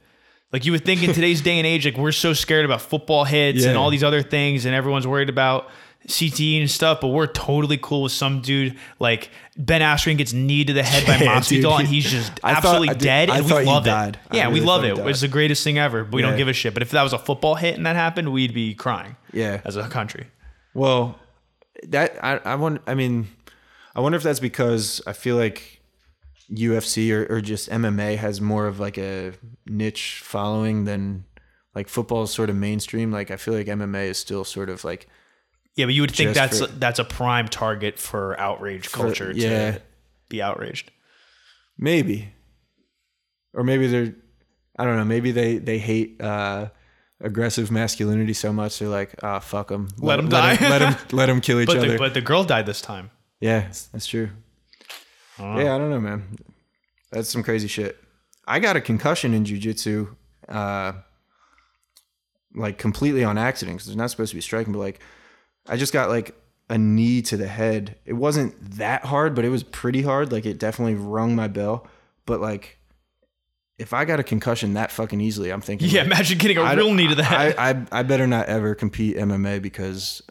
[0.52, 3.24] Like you would think in today's day and age, like we're so scared about football
[3.24, 5.68] hits and all these other things, and everyone's worried about
[6.08, 10.68] CTE and stuff, but we're totally cool with some dude like Ben Askren gets kneed
[10.68, 13.44] to the head by Yeah, and he's just I thought- absolutely did- dead, I and
[13.44, 13.90] we thought love it.
[13.90, 14.18] died.
[14.32, 14.98] Yeah, we love it.
[14.98, 16.04] It's the greatest thing ever.
[16.04, 16.72] But we don't give a shit.
[16.74, 19.16] But if that was a football hit and that happened, we'd be crying.
[19.32, 19.60] Yeah.
[19.64, 20.26] as a country.
[20.74, 21.18] Well,
[21.88, 22.80] that I I wonder.
[22.86, 23.28] I mean,
[23.94, 25.80] I wonder if that's because I feel like
[26.52, 29.32] UFC or, or just MMA has more of like a
[29.66, 31.24] niche following than
[31.74, 33.12] like football is sort of mainstream.
[33.12, 35.06] Like I feel like MMA is still sort of like
[35.80, 39.48] Yeah, but you would think that's for- that's a prime target for outrage culture yeah.
[39.72, 39.82] to
[40.28, 40.90] be outraged.
[41.78, 42.28] maybe,
[43.54, 44.14] or maybe they're
[44.78, 45.04] I don't know.
[45.04, 46.20] Maybe they they hate.
[46.20, 46.68] uh
[47.22, 50.56] aggressive masculinity so much they're like ah fuck them Let 'em die.
[50.70, 53.10] let them let them kill each But other the, but the girl died this time.
[53.40, 53.60] Yeah,
[53.92, 54.30] that's true.
[55.38, 56.36] Yeah, I don't know, man.
[57.12, 57.98] That's some crazy shit.
[58.48, 60.16] I got a concussion in jujitsu,
[60.48, 60.92] uh,
[62.54, 65.00] like completely on accident because it's not supposed to be striking, but like
[65.68, 66.34] I just got like
[66.68, 67.96] a knee to the head.
[68.06, 70.32] It wasn't that hard, but it was pretty hard.
[70.32, 71.86] Like it definitely rung my bell.
[72.26, 72.78] But like,
[73.78, 76.62] if I got a concussion that fucking easily, I'm thinking, Yeah, like, imagine getting a
[76.62, 77.56] I real knee to the head.
[77.58, 80.22] I, I I better not ever compete MMA because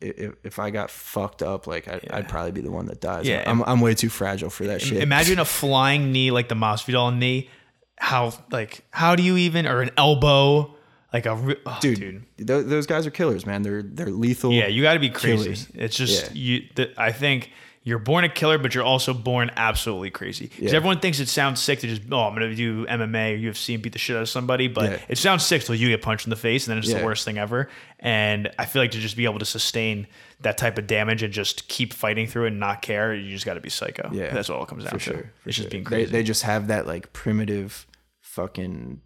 [0.00, 3.26] if, if I got fucked up, like I, I'd probably be the one that dies.
[3.26, 3.44] Yeah.
[3.46, 5.02] I'm I'm way too fragile for that shit.
[5.02, 7.48] Imagine a flying knee like the Masvidal knee.
[7.96, 10.74] How like how do you even or an elbow
[11.14, 12.00] like a re- oh, dude,
[12.36, 12.46] dude.
[12.46, 13.62] tho- those guys are killers, man.
[13.62, 14.52] They're they're lethal.
[14.52, 15.44] Yeah, you got to be crazy.
[15.44, 15.68] Killers.
[15.74, 16.42] It's just Yeah.
[16.58, 16.68] you.
[16.74, 17.50] The, I think
[17.86, 20.46] you're born a killer, but you're also born absolutely crazy.
[20.46, 20.76] Because Yeah.
[20.76, 23.82] everyone thinks it sounds sick to just oh I'm gonna do MMA or UFC and
[23.82, 24.98] beat the shit out of somebody, but Yeah.
[25.08, 27.24] it sounds sick till you get punched in the face, and then it's the worst
[27.24, 27.68] thing ever.
[28.00, 30.06] And I feel like to just be able to sustain
[30.40, 33.46] that type of damage and just keep fighting through it and not care, you just
[33.46, 34.10] got to be psycho.
[34.12, 35.04] yeah, that's all it comes down for to.
[35.04, 35.32] sure.
[35.42, 35.62] for it's sure.
[35.64, 36.10] just being They, crazy.
[36.10, 37.86] they just have that like primitive,
[38.22, 39.00] fucking,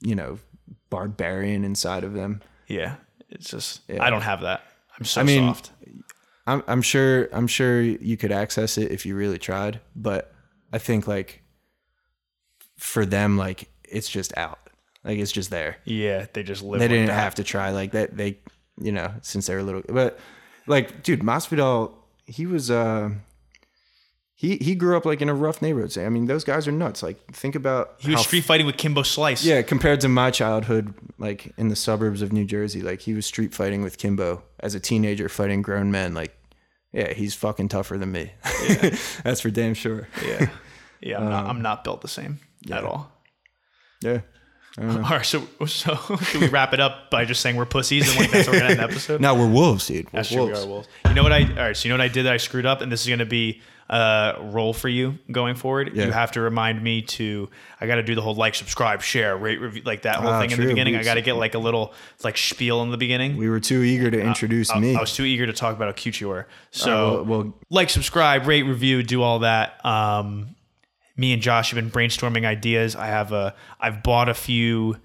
[0.00, 0.38] you know,
[0.90, 2.42] barbarian inside of them.
[2.68, 2.96] yeah,
[3.28, 4.02] it's just Yeah.
[4.02, 4.62] I don't have that.
[4.98, 5.72] I'm so I mean, soft.
[6.46, 10.32] I'm I'm sure I'm sure you could access it if you really tried, but
[10.72, 11.42] I think like
[12.78, 14.58] for them like it's just out.
[15.04, 15.76] Like it's just there.
[15.84, 16.80] Yeah, they just live.
[16.80, 17.14] they didn't that.
[17.14, 18.38] have to try like that they
[18.80, 20.18] you know since they were little but
[20.66, 21.92] like dude Masvidal
[22.26, 23.10] he was uh
[24.38, 27.02] he he grew up like in a rough neighborhood i mean those guys are nuts
[27.02, 29.42] like think about He was street fighting with Kimbo Slice.
[29.44, 33.24] yeah compared to my childhood like in the suburbs of new jersey like he was
[33.24, 36.36] street fighting with kimbo as a teenager fighting grown men like
[36.92, 38.30] yeah he's fucking tougher than me
[39.24, 40.50] that's for damn sure yeah,
[41.00, 41.16] yeah.
[41.18, 42.38] I'm, Um, not, I'm not built the same
[42.70, 43.10] at all.
[44.02, 44.20] yeah
[44.78, 45.94] All right, so so
[46.30, 48.60] can we wrap it up by just saying we're pussies and like that's where we're
[48.60, 49.20] gonna end the episode?
[49.22, 50.42] now we're wolves dude we're that's true.
[50.44, 50.88] We wolves are wolves.
[51.08, 51.44] You know what I?
[51.44, 53.08] All right, so you know what I did that I screwed up, and this is
[53.08, 55.92] gonna be a role for you going forward.
[55.94, 56.06] Yeah.
[56.06, 57.48] You have to remind me to.
[57.80, 60.40] I got to do the whole like, subscribe, share, rate, review, like that whole Ah,
[60.40, 60.94] thing in the beginning.
[60.94, 63.36] We- I got to get like a little like spiel in the beginning.
[63.36, 65.86] we were too eager to introduce I, me I was too eager to talk about
[65.86, 66.46] how cute you were.
[66.70, 69.84] So All right, well- well- like, subscribe, rate, review, do all that.
[69.84, 70.56] Um,
[71.16, 72.94] me and Josh have been brainstorming ideas.
[72.96, 74.96] I have a, I've bought a few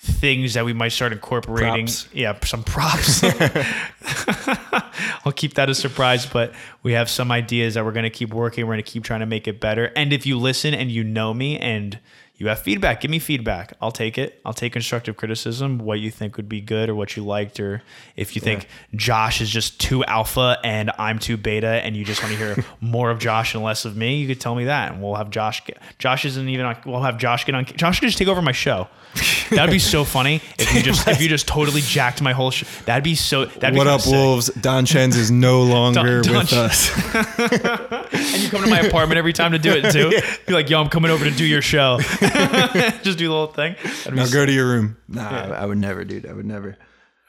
[0.00, 1.86] things that we might start incorporating.
[1.86, 2.08] Props.
[2.12, 3.22] Yeah, some props.
[5.24, 8.32] I'll keep that a surprise, but we have some ideas that we're going to keep
[8.32, 8.66] working.
[8.66, 9.86] We're going to keep trying to make it better.
[9.96, 11.98] And if you listen and you know me and
[12.38, 13.72] you have feedback, give me feedback.
[13.82, 14.40] I'll take it.
[14.44, 17.82] I'll take constructive criticism, what you think would be good or what you liked, or
[18.14, 22.22] if you think Josh is just too alpha and I'm too beta and you just
[22.22, 24.92] want to hear more of Josh and less of me, you could tell me that.
[24.92, 27.98] And we'll have Josh get, Josh isn't even on, we'll have Josh get on, Josh
[27.98, 28.86] could just take over my show.
[29.50, 32.66] That'd be so funny if you just, if you just totally jacked my whole show.
[32.84, 34.12] That'd be so, that'd be what up sick.
[34.12, 37.14] wolves don chens is no longer Don with Chen- us
[38.12, 40.10] And you come to my apartment every time to do it too.
[40.46, 41.98] You're like, yo, I'm coming over to do your show.
[43.02, 43.74] Just do the whole thing.
[43.82, 46.46] That'd now s- go to your room nah I, I would never dude i would
[46.46, 46.76] never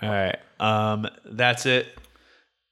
[0.01, 0.37] all right.
[0.59, 1.87] Um, that's it.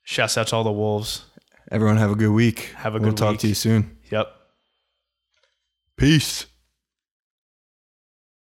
[0.03, 1.25] Shouts out to all the wolves.
[1.71, 2.71] Everyone have a good week.
[2.77, 3.09] Have a good week.
[3.09, 3.39] We'll talk week.
[3.41, 3.97] to you soon.
[4.09, 4.27] Yep.
[5.97, 6.45] Peace.